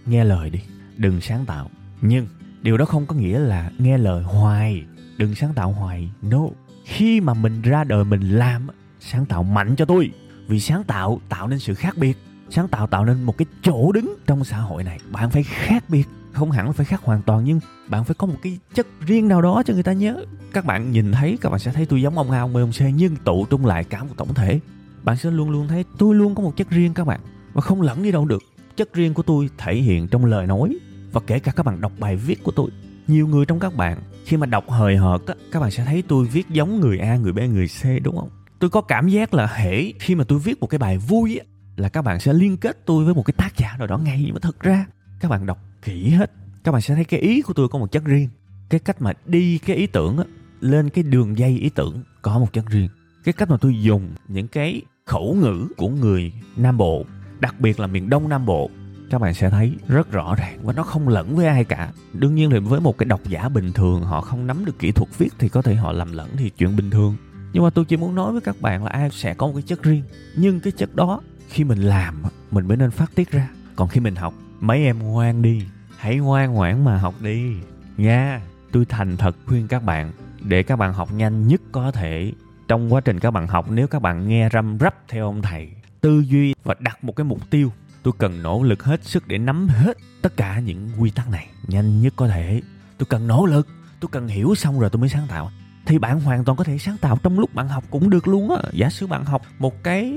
nghe 0.05 0.23
lời 0.23 0.49
đi, 0.49 0.59
đừng 0.97 1.21
sáng 1.21 1.45
tạo. 1.45 1.69
Nhưng 2.01 2.27
điều 2.61 2.77
đó 2.77 2.85
không 2.85 3.05
có 3.05 3.15
nghĩa 3.15 3.39
là 3.39 3.71
nghe 3.77 3.97
lời 3.97 4.23
hoài 4.23 4.85
đừng 5.17 5.36
sáng 5.36 5.53
tạo 5.53 5.72
hoài. 5.72 6.10
No. 6.22 6.41
Khi 6.86 7.22
mà 7.22 7.34
mình 7.34 7.62
ra 7.62 7.84
đời, 7.84 8.03
mình 8.03 8.22
làm, 8.22 8.67
sáng 9.00 9.25
tạo 9.25 9.43
mạnh 9.43 9.75
cho 9.75 9.86
tôi. 9.86 10.12
Vì 10.48 10.60
sáng 10.60 10.84
tạo 10.84 11.22
tạo 11.29 11.48
nên 11.48 11.60
sự 11.60 11.74
khác 11.74 11.98
biệt. 11.98 12.17
Sáng 12.50 12.67
tạo 12.67 12.88
tạo 12.88 13.05
nên 13.05 13.24
một 13.24 13.38
cái 13.38 13.46
chỗ 13.62 13.91
đứng 13.91 14.15
trong 14.27 14.43
xã 14.43 14.58
hội 14.58 14.84
này. 14.84 15.00
Bạn 15.12 15.29
phải 15.29 15.43
khác 15.43 15.84
biệt. 15.89 16.08
Không 16.32 16.51
hẳn 16.51 16.74
phải 16.74 16.86
khác 16.86 17.01
hoàn 17.03 17.22
toàn, 17.22 17.43
nhưng 17.43 17.60
bạn 17.89 18.03
phải 18.03 18.15
có 18.15 18.27
một 18.27 18.36
cái 18.41 18.60
chất 18.74 18.88
riêng 19.08 19.27
nào 19.27 19.41
đó 19.41 19.63
cho 19.65 19.74
người 19.74 19.84
ta 19.84 19.93
nhớ. 19.93 20.25
Các 20.53 20.65
bạn 20.65 20.91
nhìn 20.91 21.12
thấy, 21.12 21.38
các 21.41 21.50
bạn 21.50 21.60
sẽ 21.60 21.72
thấy 21.72 21.86
tôi 21.86 22.01
giống 22.01 22.17
ông 22.17 22.32
A, 22.32 22.39
ông 22.39 22.53
B, 22.53 22.58
ông 22.58 22.72
C, 22.72 22.82
nhưng 22.96 23.15
tụ 23.15 23.46
trung 23.46 23.65
lại 23.65 23.84
cả 23.84 24.03
một 24.03 24.13
tổng 24.17 24.34
thể. 24.34 24.60
Bạn 25.03 25.17
sẽ 25.17 25.32
luôn 25.32 25.50
luôn 25.50 25.67
thấy 25.67 25.86
tôi 25.98 26.15
luôn 26.15 26.36
có 26.36 26.43
một 26.43 26.58
chất 26.58 26.70
riêng 26.70 26.93
các 26.93 27.08
bạn. 27.08 27.20
Và 27.53 27.62
không 27.62 27.82
lẫn 27.82 28.03
đi 28.03 28.12
đâu 28.12 28.25
được. 28.25 28.43
Chất 28.75 28.93
riêng 28.93 29.13
của 29.13 29.24
tôi 29.24 29.50
thể 29.58 29.75
hiện 29.75 30.08
trong 30.08 30.25
lời 30.25 30.48
nói 30.48 30.77
và 31.12 31.22
kể 31.27 31.39
cả 31.39 31.51
các 31.51 31.65
bạn 31.65 31.82
đọc 31.82 31.91
bài 32.00 32.15
viết 32.15 32.43
của 32.43 32.51
tôi 32.51 32.70
nhiều 33.07 33.27
người 33.27 33.45
trong 33.45 33.60
các 33.60 33.75
bạn, 33.75 34.00
khi 34.25 34.38
mà 34.38 34.45
đọc 34.45 34.69
hời 34.69 34.98
hợt 34.98 35.22
á, 35.27 35.33
các 35.51 35.60
bạn 35.60 35.72
sẽ 35.72 35.86
thấy 35.86 36.03
tôi 36.07 36.25
viết 36.25 36.50
giống 36.50 36.79
người 36.79 37.00
a, 37.00 37.17
người 37.17 37.33
b, 37.33 37.39
người 37.39 37.67
c, 37.67 38.03
đúng 38.03 38.17
không? 38.17 38.29
Tôi 38.60 38.69
có 38.69 38.81
cảm 38.81 39.07
giác 39.07 39.33
là 39.33 39.48
hễ 39.48 39.91
khi 40.00 40.15
mà 40.15 40.24
tôi 40.24 40.39
viết 40.39 40.60
một 40.60 40.67
cái 40.67 40.79
bài 40.79 40.98
vui 40.98 41.38
á, 41.38 41.45
là 41.75 41.89
các 41.89 42.01
bạn 42.01 42.19
sẽ 42.19 42.33
liên 42.33 42.57
kết 42.57 42.86
tôi 42.86 43.05
với 43.05 43.13
một 43.13 43.24
cái 43.25 43.33
tác 43.38 43.57
giả 43.57 43.75
nào 43.77 43.88
đó 43.88 43.98
ngay 43.98 44.22
nhưng 44.25 44.33
mà 44.33 44.39
thực 44.39 44.60
ra, 44.60 44.86
các 45.19 45.31
bạn 45.31 45.45
đọc 45.45 45.57
kỹ 45.81 46.10
hết, 46.10 46.31
các 46.63 46.72
bạn 46.72 46.81
sẽ 46.81 46.95
thấy 46.95 47.05
cái 47.05 47.19
ý 47.19 47.41
của 47.41 47.53
tôi 47.53 47.67
có 47.67 47.79
một 47.79 47.91
chất 47.91 48.06
riêng. 48.06 48.30
Cái 48.69 48.80
cách 48.80 49.01
mà 49.01 49.13
đi 49.25 49.58
cái 49.58 49.75
ý 49.75 49.88
tưởng 49.88 50.17
á, 50.17 50.23
lên 50.60 50.89
cái 50.89 51.04
đường 51.04 51.38
dây 51.38 51.58
ý 51.58 51.69
tưởng 51.69 52.04
có 52.21 52.39
một 52.39 52.54
chất 52.54 52.65
riêng. 52.69 52.89
Cái 53.23 53.34
cách 53.34 53.49
mà 53.49 53.58
tôi 53.58 53.82
dùng 53.82 54.10
những 54.27 54.47
cái 54.47 54.82
khẩu 55.06 55.38
ngữ 55.41 55.67
của 55.77 55.89
người 55.89 56.34
nam 56.58 56.77
bộ, 56.77 57.06
đặc 57.39 57.60
biệt 57.60 57.80
là 57.80 57.88
miền 57.88 58.10
đông 58.10 58.30
nam 58.30 58.45
bộ 58.45 58.69
các 59.13 59.19
bạn 59.19 59.34
sẽ 59.34 59.49
thấy 59.49 59.76
rất 59.88 60.12
rõ 60.12 60.36
ràng 60.36 60.60
và 60.63 60.73
nó 60.73 60.84
không 60.84 61.08
lẫn 61.08 61.36
với 61.36 61.47
ai 61.47 61.63
cả. 61.63 61.91
Đương 62.13 62.36
nhiên 62.36 62.49
thì 62.49 62.60
với 62.60 62.80
một 62.80 62.97
cái 62.97 63.06
độc 63.06 63.19
giả 63.23 63.49
bình 63.49 63.73
thường, 63.73 64.02
họ 64.02 64.21
không 64.21 64.47
nắm 64.47 64.65
được 64.65 64.80
kỹ 64.80 64.91
thuật 64.91 65.10
viết 65.17 65.30
thì 65.39 65.49
có 65.49 65.62
thể 65.62 65.76
họ 65.76 65.91
lầm 65.91 66.13
lẫn 66.13 66.30
thì 66.38 66.49
chuyện 66.49 66.76
bình 66.76 66.89
thường. 66.91 67.15
Nhưng 67.54 67.63
mà 67.63 67.69
tôi 67.69 67.86
chỉ 67.86 67.97
muốn 67.97 68.15
nói 68.15 68.32
với 68.32 68.41
các 68.41 68.62
bạn 68.62 68.84
là 68.84 68.89
ai 68.89 69.10
sẽ 69.12 69.34
có 69.34 69.47
một 69.47 69.54
cái 69.56 69.62
chất 69.62 69.84
riêng. 69.84 70.04
Nhưng 70.36 70.60
cái 70.60 70.71
chất 70.71 70.95
đó, 70.95 71.21
khi 71.49 71.63
mình 71.63 71.82
làm, 71.82 72.23
mình 72.52 72.67
mới 72.67 72.78
nên 72.78 72.91
phát 72.91 73.15
tiết 73.15 73.32
ra. 73.32 73.49
Còn 73.76 73.88
khi 73.88 73.99
mình 73.99 74.15
học, 74.15 74.34
mấy 74.60 74.84
em 74.84 74.99
ngoan 74.99 75.41
đi. 75.41 75.63
Hãy 75.97 76.17
ngoan 76.17 76.54
ngoãn 76.54 76.86
mà 76.86 76.97
học 76.97 77.15
đi. 77.21 77.56
Nha, 77.97 78.41
tôi 78.71 78.86
thành 78.86 79.17
thật 79.17 79.36
khuyên 79.45 79.67
các 79.67 79.84
bạn, 79.84 80.12
để 80.41 80.63
các 80.63 80.76
bạn 80.76 80.93
học 80.93 81.13
nhanh 81.13 81.47
nhất 81.47 81.62
có 81.71 81.91
thể. 81.91 82.32
Trong 82.67 82.93
quá 82.93 83.02
trình 83.02 83.19
các 83.19 83.32
bạn 83.32 83.47
học, 83.47 83.71
nếu 83.71 83.88
các 83.88 84.02
bạn 84.02 84.28
nghe 84.28 84.49
răm 84.54 84.78
rắp 84.80 84.95
theo 85.08 85.26
ông 85.26 85.41
thầy, 85.41 85.69
tư 86.02 86.19
duy 86.19 86.54
và 86.63 86.76
đặt 86.80 87.04
một 87.04 87.15
cái 87.15 87.26
mục 87.26 87.49
tiêu 87.49 87.71
tôi 88.03 88.13
cần 88.17 88.43
nỗ 88.43 88.63
lực 88.63 88.83
hết 88.83 89.03
sức 89.03 89.27
để 89.27 89.37
nắm 89.37 89.67
hết 89.67 89.97
tất 90.21 90.37
cả 90.37 90.59
những 90.59 90.89
quy 90.99 91.09
tắc 91.09 91.29
này. 91.29 91.47
Nhanh 91.67 92.01
nhất 92.01 92.13
có 92.15 92.27
thể. 92.27 92.61
Tôi 92.97 93.07
cần 93.09 93.27
nỗ 93.27 93.45
lực. 93.45 93.67
Tôi 93.99 94.09
cần 94.11 94.27
hiểu 94.27 94.55
xong 94.55 94.79
rồi 94.79 94.89
tôi 94.89 94.99
mới 94.99 95.09
sáng 95.09 95.27
tạo. 95.27 95.51
Thì 95.85 95.97
bạn 95.97 96.19
hoàn 96.19 96.43
toàn 96.43 96.57
có 96.57 96.63
thể 96.63 96.77
sáng 96.77 96.97
tạo 96.97 97.17
trong 97.23 97.39
lúc 97.39 97.53
bạn 97.53 97.67
học 97.67 97.83
cũng 97.89 98.09
được 98.09 98.27
luôn 98.27 98.49
á. 98.49 98.61
Giả 98.73 98.89
sử 98.89 99.07
bạn 99.07 99.25
học 99.25 99.41
một 99.59 99.83
cái 99.83 100.13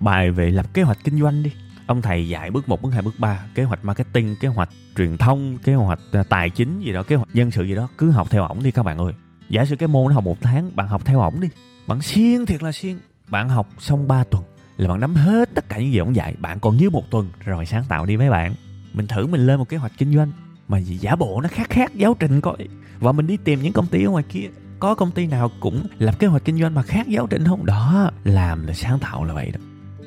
bài 0.00 0.30
về 0.30 0.50
lập 0.50 0.74
kế 0.74 0.82
hoạch 0.82 0.98
kinh 1.04 1.20
doanh 1.20 1.42
đi. 1.42 1.52
Ông 1.86 2.02
thầy 2.02 2.28
dạy 2.28 2.50
bước 2.50 2.68
1, 2.68 2.82
bước 2.82 2.90
2, 2.90 3.02
bước 3.02 3.14
3 3.18 3.44
kế 3.54 3.62
hoạch 3.62 3.84
marketing 3.84 4.36
kế 4.40 4.48
hoạch 4.48 4.70
truyền 4.96 5.16
thông 5.16 5.58
kế 5.58 5.74
hoạch 5.74 6.00
à, 6.12 6.22
tài 6.28 6.50
chính 6.50 6.80
gì 6.80 6.92
đó 6.92 7.02
kế 7.02 7.16
hoạch 7.16 7.28
nhân 7.32 7.50
sự 7.50 7.64
gì 7.64 7.74
đó 7.74 7.88
cứ 7.98 8.10
học 8.10 8.30
theo 8.30 8.44
ổng 8.44 8.62
đi 8.62 8.70
các 8.70 8.82
bạn 8.82 8.98
ơi. 8.98 9.12
Giả 9.48 9.64
sử 9.64 9.76
cái 9.76 9.88
môn 9.88 10.08
nó 10.08 10.14
học 10.14 10.24
một 10.24 10.40
tháng 10.40 10.76
bạn 10.76 10.88
học 10.88 11.02
theo 11.04 11.20
ổng 11.20 11.40
đi. 11.40 11.48
Bạn 11.86 12.02
siêng 12.02 12.46
thiệt 12.46 12.62
là 12.62 12.72
siêng. 12.72 12.98
Bạn 13.28 13.48
học 13.48 13.68
xong 13.78 14.08
3 14.08 14.24
tuần 14.24 14.44
là 14.78 14.88
bạn 14.88 15.00
nắm 15.00 15.14
hết 15.14 15.48
tất 15.54 15.68
cả 15.68 15.78
những 15.78 15.92
gì 15.92 15.98
ông 15.98 16.16
dạy. 16.16 16.34
Bạn 16.38 16.60
còn 16.60 16.80
dưới 16.80 16.90
một 16.90 17.10
tuần 17.10 17.28
rồi 17.44 17.66
sáng 17.66 17.84
tạo 17.88 18.06
đi 18.06 18.16
mấy 18.16 18.30
bạn. 18.30 18.54
Mình 18.92 19.06
thử 19.06 19.26
mình 19.26 19.46
lên 19.46 19.58
một 19.58 19.68
kế 19.68 19.76
hoạch 19.76 19.92
kinh 19.98 20.14
doanh 20.14 20.32
mà 20.68 20.80
gì 20.80 20.96
giả 20.96 21.16
bộ 21.16 21.40
nó 21.40 21.48
khác 21.52 21.70
khác 21.70 21.94
giáo 21.94 22.16
trình 22.18 22.40
coi. 22.40 22.56
Và 23.00 23.12
mình 23.12 23.26
đi 23.26 23.36
tìm 23.36 23.62
những 23.62 23.72
công 23.72 23.86
ty 23.86 24.04
ở 24.04 24.10
ngoài 24.10 24.24
kia. 24.28 24.48
Có 24.78 24.94
công 24.94 25.10
ty 25.10 25.26
nào 25.26 25.50
cũng 25.60 25.86
lập 25.98 26.18
kế 26.18 26.26
hoạch 26.26 26.44
kinh 26.44 26.60
doanh 26.60 26.74
mà 26.74 26.82
khác 26.82 27.08
giáo 27.08 27.26
trình 27.26 27.44
không? 27.44 27.66
Đó, 27.66 28.10
làm 28.24 28.66
là 28.66 28.72
sáng 28.72 28.98
tạo 28.98 29.24
là 29.24 29.34
vậy 29.34 29.50
đó. 29.50 29.60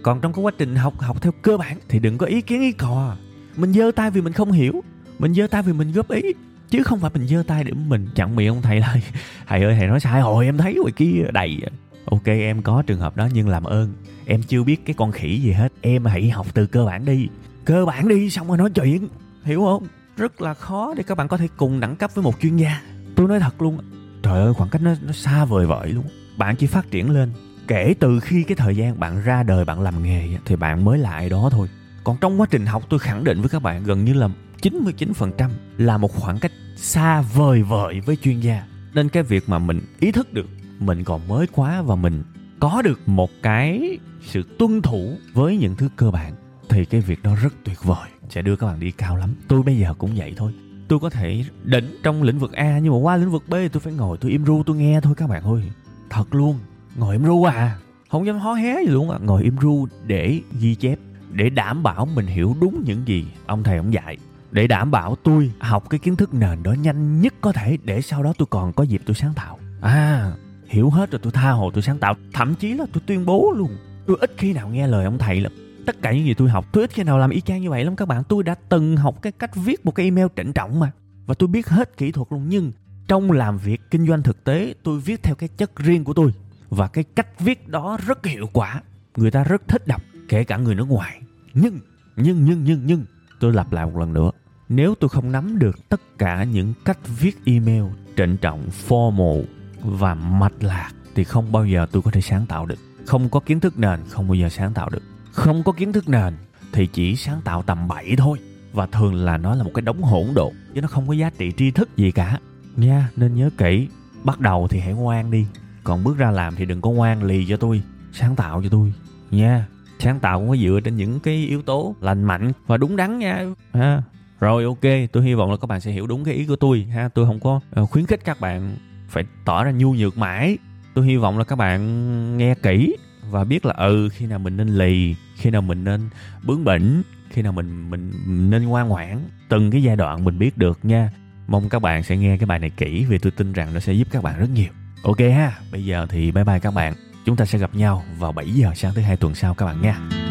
Còn 0.04 0.22
trong 0.22 0.34
cái 0.34 0.44
quá 0.44 0.52
trình 0.58 0.76
học 0.76 1.00
học 1.00 1.22
theo 1.22 1.32
cơ 1.42 1.58
bản 1.58 1.78
thì 1.90 2.00
đừng 2.00 2.18
có 2.18 2.26
ý 2.26 2.42
kiến 2.42 2.62
ý 2.62 2.72
cò. 2.72 3.16
Mình 3.56 3.74
giơ 3.74 3.92
tay 3.96 4.12
vì 4.12 4.22
mình 4.22 4.34
không 4.34 4.52
hiểu. 4.52 4.84
Mình 5.20 5.34
giơ 5.34 5.48
tay 5.48 5.62
vì 5.62 5.74
mình 5.74 5.92
góp 5.92 6.12
ý. 6.12 6.22
Chứ 6.70 6.84
không 6.84 7.00
phải 7.00 7.12
mình 7.14 7.28
giơ 7.28 7.44
tay 7.48 7.64
để 7.64 7.72
mình 7.74 8.08
chặn 8.16 8.36
miệng 8.36 8.48
ông 8.48 8.62
thầy 8.62 8.80
lại. 8.80 9.04
Thầy 9.48 9.64
ơi, 9.64 9.76
thầy 9.80 9.88
nói 9.88 10.00
sai, 10.00 10.22
hồi 10.22 10.46
em 10.46 10.58
thấy 10.58 10.76
ngoài 10.82 10.92
kia 10.96 11.26
đầy. 11.34 11.60
Ok, 12.06 12.26
em 12.26 12.62
có 12.62 12.84
trường 12.88 13.00
hợp 13.00 13.16
đó 13.16 13.28
nhưng 13.34 13.50
làm 13.50 13.64
ơn 13.64 13.94
em 14.32 14.44
chưa 14.44 14.64
biết 14.64 14.86
cái 14.86 14.94
con 14.94 15.12
khỉ 15.12 15.40
gì 15.42 15.52
hết. 15.52 15.74
Em 15.82 16.06
hãy 16.06 16.30
học 16.30 16.48
từ 16.54 16.66
cơ 16.66 16.86
bản 16.86 17.06
đi. 17.06 17.28
Cơ 17.66 17.86
bản 17.86 18.08
đi 18.08 18.30
xong 18.30 18.48
rồi 18.48 18.58
nói 18.58 18.70
chuyện. 18.70 19.08
Hiểu 19.44 19.62
không? 19.66 19.84
Rất 20.18 20.42
là 20.42 20.54
khó 20.54 20.94
để 20.98 21.04
các 21.04 21.18
bạn 21.18 21.28
có 21.28 21.38
thể 21.38 21.48
cùng 21.58 21.80
đẳng 21.80 21.96
cấp 21.96 22.12
với 22.16 22.24
một 22.24 22.42
chuyên 22.42 22.58
gia. 22.58 22.82
Tôi 23.16 23.28
nói 23.28 23.40
thật 23.40 23.62
luôn 23.62 23.78
trời 24.24 24.42
ơi, 24.42 24.54
khoảng 24.54 24.70
cách 24.70 24.82
nó 24.82 24.94
nó 25.02 25.12
xa 25.12 25.46
vời 25.46 25.66
vợi 25.66 25.90
luôn 25.90 26.06
bạn 26.38 26.56
chỉ 26.56 26.68
phát 26.68 26.92
triển 26.92 27.10
lên. 27.10 27.32
Kể 27.68 27.94
từ 28.00 28.20
khi 28.20 28.44
cái 28.44 28.56
thời 28.56 28.76
gian 28.76 29.00
bạn 29.00 29.24
ra 29.24 29.44
đời, 29.44 29.66
bạn 29.66 29.82
làm 29.82 30.04
nghề 30.04 30.28
thì 30.46 30.56
bạn 30.56 30.86
mới 30.86 30.98
lại 30.98 31.30
đó 31.30 31.50
thôi. 31.52 31.70
Còn 32.04 32.18
trong 32.22 32.42
quá 32.42 32.48
trình 32.52 32.66
học, 32.66 32.84
tôi 32.90 33.00
khẳng 33.00 33.24
định 33.24 33.42
với 33.42 33.50
các 33.50 33.62
bạn 33.62 33.84
gần 33.84 34.06
như 34.06 34.14
là 34.14 34.30
99% 34.62 35.50
là 35.78 35.98
một 35.98 36.12
khoảng 36.12 36.40
cách 36.40 36.52
xa 36.76 37.22
vời 37.22 37.64
vợi 37.64 38.00
với 38.00 38.16
chuyên 38.16 38.40
gia. 38.40 38.64
Nên 38.94 39.10
cái 39.10 39.24
việc 39.24 39.50
mà 39.50 39.60
mình 39.60 39.82
ý 40.00 40.12
thức 40.12 40.34
được 40.34 40.48
mình 40.80 41.04
còn 41.04 41.28
mới 41.28 41.48
quá 41.48 41.82
và 41.82 41.96
mình 41.96 42.24
có 42.62 42.82
được 42.82 43.00
một 43.06 43.30
cái 43.44 43.98
sự 44.22 44.44
tuân 44.60 44.82
thủ 44.82 45.18
với 45.34 45.58
những 45.58 45.76
thứ 45.76 45.90
cơ 45.96 46.12
bản, 46.12 46.34
thì 46.70 46.86
cái 46.86 47.02
việc 47.02 47.24
đó 47.24 47.36
rất 47.42 47.54
tuyệt 47.64 47.84
vời, 47.84 48.10
sẽ 48.30 48.42
đưa 48.42 48.56
các 48.56 48.68
bạn 48.68 48.80
đi 48.80 48.92
cao 48.92 49.18
lắm. 49.18 49.36
Tôi 49.48 49.64
bây 49.64 49.78
giờ 49.78 49.94
cũng 49.98 50.12
vậy 50.16 50.34
thôi. 50.38 50.54
Tôi 50.88 51.00
có 51.00 51.10
thể 51.10 51.46
đỉnh 51.64 51.98
trong 52.04 52.24
lĩnh 52.24 52.40
vực 52.40 52.52
a, 52.52 52.80
nhưng 52.80 52.94
mà 52.94 53.00
qua 53.00 53.18
lĩnh 53.18 53.32
vực 53.32 53.44
b 53.50 53.54
tôi 53.72 53.82
phải 53.82 53.94
ngồi, 53.94 54.18
tôi 54.18 54.32
im 54.32 54.46
ru, 54.46 54.64
tôi 54.66 54.78
nghe 54.78 55.02
thôi 55.02 55.14
các 55.18 55.30
bạn 55.30 55.44
ơi. 55.44 55.64
Thật 56.10 56.36
luôn, 56.36 56.60
ngồi 56.96 57.16
im 57.16 57.26
ru 57.26 57.44
à? 57.44 57.78
Không 58.10 58.26
dám 58.26 58.40
hó 58.40 58.54
hé 58.54 58.76
gì 58.86 58.92
luôn 58.92 59.10
à 59.10 59.18
ngồi 59.22 59.44
im 59.44 59.58
ru 59.62 59.88
để 60.08 60.42
ghi 60.60 60.76
chép, 60.76 61.00
để 61.32 61.50
đảm 61.50 61.84
bảo 61.84 62.06
mình 62.06 62.26
hiểu 62.26 62.56
đúng 62.62 62.84
những 62.86 63.08
gì 63.08 63.28
ông 63.46 63.64
thầy 63.64 63.78
ông 63.78 63.94
dạy. 63.94 64.18
Để 64.52 64.68
đảm 64.68 64.92
bảo 64.92 65.16
tôi 65.24 65.52
học 65.60 65.90
cái 65.90 66.00
kiến 66.00 66.16
thức 66.16 66.34
nền 66.34 66.64
đó 66.64 66.74
nhanh 66.74 67.22
nhất 67.22 67.34
có 67.42 67.52
thể, 67.52 67.78
để 67.84 68.02
sau 68.02 68.24
đó 68.24 68.34
tôi 68.38 68.46
còn 68.50 68.74
có 68.74 68.84
dịp 68.84 69.02
tôi 69.06 69.16
sáng 69.16 69.34
tạo. 69.34 69.60
À 69.82 70.32
hiểu 70.72 70.90
hết 70.90 71.12
rồi 71.12 71.20
tôi 71.24 71.32
tha 71.32 71.52
hồ 71.52 71.72
tôi 71.74 71.82
sáng 71.82 71.98
tạo. 71.98 72.16
Thậm 72.34 72.56
chí 72.56 72.74
là 72.74 72.86
tôi 72.94 73.02
tuyên 73.06 73.26
bố 73.26 73.54
luôn, 73.58 73.78
tôi 74.06 74.18
ít 74.20 74.32
khi 74.38 74.54
nào 74.54 74.70
nghe 74.70 74.88
lời 74.88 75.06
ông 75.06 75.18
thầy 75.18 75.42
lắm. 75.42 75.52
Tất 75.86 76.02
cả 76.02 76.12
những 76.12 76.26
gì 76.26 76.34
tôi 76.34 76.50
học, 76.50 76.66
tôi 76.72 76.84
ít 76.84 76.92
khi 76.94 77.04
nào 77.04 77.18
làm 77.18 77.30
y 77.30 77.42
chang 77.42 77.62
như 77.62 77.70
vậy 77.70 77.86
lắm 77.86 77.96
các 77.96 78.08
bạn. 78.08 78.24
Tôi 78.24 78.44
đã 78.44 78.56
từng 78.70 78.98
học 78.98 79.22
cái 79.22 79.32
cách 79.32 79.56
viết 79.56 79.86
một 79.86 79.96
cái 79.96 80.06
email 80.06 80.28
trịnh 80.36 80.54
trọng 80.54 80.80
mà. 80.80 80.92
Và 81.26 81.34
tôi 81.34 81.48
biết 81.48 81.68
hết 81.68 81.98
kỹ 81.98 82.12
thuật 82.12 82.28
luôn. 82.32 82.46
Nhưng 82.50 82.72
trong 83.08 83.32
làm 83.32 83.58
việc 83.58 83.82
kinh 83.92 84.08
doanh 84.08 84.24
thực 84.24 84.44
tế, 84.44 84.74
tôi 84.84 85.00
viết 85.00 85.24
theo 85.24 85.36
cái 85.36 85.50
chất 85.58 85.76
riêng 85.76 86.04
của 86.04 86.14
tôi. 86.14 86.34
Và 86.70 86.88
cái 86.88 87.04
cách 87.04 87.40
viết 87.40 87.68
đó 87.68 87.98
rất 88.08 88.26
hiệu 88.26 88.48
quả. 88.54 88.82
Người 89.18 89.32
ta 89.32 89.44
rất 89.44 89.68
thích 89.68 89.88
đọc, 89.88 90.02
kể 90.30 90.44
cả 90.44 90.58
người 90.58 90.76
nước 90.76 90.90
ngoài. 90.90 91.22
Nhưng 91.54 91.80
nhưng 92.16 92.46
nhưng 92.46 92.64
nhưng 92.64 92.82
nhưng, 92.86 93.06
tôi 93.40 93.54
lặp 93.54 93.72
lại 93.72 93.86
một 93.86 93.98
lần 94.00 94.14
nữa. 94.14 94.32
Nếu 94.70 94.96
tôi 95.00 95.10
không 95.10 95.32
nắm 95.32 95.60
được 95.60 95.90
tất 95.90 96.02
cả 96.18 96.44
những 96.44 96.74
cách 96.86 97.00
viết 97.20 97.38
email 97.46 97.84
trịnh 98.18 98.38
trọng, 98.38 98.70
formal 98.88 99.44
và 99.84 100.14
mạch 100.14 100.64
lạc 100.64 100.92
thì 101.16 101.24
không 101.24 101.52
bao 101.52 101.66
giờ 101.66 101.88
tôi 101.92 102.02
có 102.02 102.12
thể 102.12 102.22
sáng 102.22 102.46
tạo 102.46 102.66
được. 102.66 102.80
Không 103.06 103.30
có 103.30 103.40
kiến 103.40 103.60
thức 103.60 103.80
nền, 103.80 104.00
không 104.10 104.28
bao 104.28 104.36
giờ 104.36 104.50
sáng 104.50 104.74
tạo 104.74 104.90
được. 104.90 105.04
Không 105.32 105.64
có 105.64 105.72
kiến 105.72 105.94
thức 105.94 106.10
nền 106.10 106.34
thì 106.72 106.88
chỉ 106.88 107.16
sáng 107.16 107.42
tạo 107.44 107.64
tầm 107.64 107.88
bậy 107.88 108.16
thôi. 108.18 108.38
Và 108.74 108.86
thường 108.86 109.16
là 109.16 109.38
nó 109.38 109.56
là 109.56 109.64
một 109.64 109.72
cái 109.74 109.82
đống 109.82 110.02
hỗn 110.02 110.28
độn, 110.36 110.54
chứ 110.76 110.82
nó 110.82 110.88
không 110.88 111.08
có 111.08 111.14
giá 111.14 111.30
trị 111.38 111.52
tri 111.58 111.72
thức 111.72 111.98
gì 111.98 112.12
cả. 112.12 112.40
Nha, 112.76 113.10
nên 113.16 113.36
nhớ 113.36 113.50
kỹ, 113.58 113.88
bắt 114.24 114.40
đầu 114.40 114.68
thì 114.68 114.80
hãy 114.80 114.94
ngoan 114.94 115.32
đi. 115.32 115.46
Còn 115.84 116.04
bước 116.04 116.18
ra 116.18 116.32
làm 116.32 116.56
thì 116.56 116.66
đừng 116.66 116.82
có 116.82 116.90
ngoan 116.90 117.24
lì 117.24 117.46
cho 117.50 117.58
tôi, 117.58 117.82
sáng 118.14 118.36
tạo 118.36 118.62
cho 118.64 118.70
tôi. 118.70 118.94
Nha, 119.32 119.68
sáng 120.00 120.20
tạo 120.20 120.40
cũng 120.40 120.50
phải 120.50 120.60
dựa 120.60 120.80
trên 120.84 120.96
những 120.96 121.20
cái 121.20 121.36
yếu 121.36 121.62
tố 121.62 121.96
lành 122.02 122.24
mạnh 122.24 122.52
và 122.68 122.78
đúng 122.78 122.96
đắn 122.96 123.20
nha. 123.20 123.46
Ha, 123.74 124.04
rồi 124.40 124.64
ok, 124.64 125.12
tôi 125.12 125.24
hy 125.24 125.34
vọng 125.34 125.52
là 125.52 125.58
các 125.58 125.68
bạn 125.68 125.82
sẽ 125.82 125.92
hiểu 125.92 126.08
đúng 126.08 126.24
cái 126.24 126.34
ý 126.34 126.46
của 126.46 126.56
tôi. 126.56 126.84
Ha, 126.84 127.10
tôi 127.10 127.26
không 127.26 127.40
có 127.40 127.60
ờ, 127.72 127.86
khuyến 127.86 128.06
khích 128.06 128.26
các 128.26 128.40
bạn 128.40 128.76
phải 129.12 129.24
tỏ 129.46 129.64
ra 129.64 129.72
nhu 129.72 129.94
nhược 129.94 130.18
mãi. 130.18 130.58
Tôi 130.94 131.06
hy 131.06 131.18
vọng 131.18 131.38
là 131.38 131.44
các 131.44 131.56
bạn 131.56 132.38
nghe 132.38 132.56
kỹ 132.56 132.98
và 133.30 133.44
biết 133.44 133.66
là 133.66 133.74
ừ 133.74 134.10
khi 134.12 134.26
nào 134.26 134.40
mình 134.40 134.58
nên 134.58 134.68
lì, 134.68 135.16
khi 135.36 135.50
nào 135.50 135.62
mình 135.62 135.84
nên 135.84 136.10
bướng 136.44 136.64
bỉnh, 136.64 137.02
khi 137.30 137.42
nào 137.42 137.52
mình 137.52 137.90
mình 137.90 138.12
nên 138.50 138.64
ngoan 138.64 138.88
ngoãn, 138.88 139.20
từng 139.50 139.72
cái 139.72 139.84
giai 139.84 139.96
đoạn 139.96 140.24
mình 140.24 140.40
biết 140.40 140.58
được 140.58 140.80
nha. 140.84 141.12
Mong 141.48 141.70
các 141.70 141.82
bạn 141.82 142.04
sẽ 142.04 142.18
nghe 142.18 142.38
cái 142.38 142.46
bài 142.46 142.60
này 142.60 142.70
kỹ 142.70 143.06
vì 143.10 143.18
tôi 143.18 143.32
tin 143.32 143.54
rằng 143.54 143.74
nó 143.74 143.80
sẽ 143.80 143.94
giúp 143.94 144.08
các 144.12 144.24
bạn 144.24 144.40
rất 144.40 144.50
nhiều. 144.54 144.70
Ok 145.04 145.20
ha, 145.20 145.60
bây 145.72 145.86
giờ 145.86 146.08
thì 146.10 146.32
bye 146.32 146.44
bye 146.44 146.60
các 146.60 146.74
bạn. 146.74 146.94
Chúng 147.26 147.36
ta 147.36 147.46
sẽ 147.46 147.58
gặp 147.60 147.76
nhau 147.76 148.04
vào 148.18 148.32
7 148.32 148.50
giờ 148.50 148.72
sáng 148.76 148.94
thứ 148.94 149.02
hai 149.02 149.18
tuần 149.18 149.36
sau 149.36 149.54
các 149.54 149.66
bạn 149.66 149.82
nha. 149.82 150.31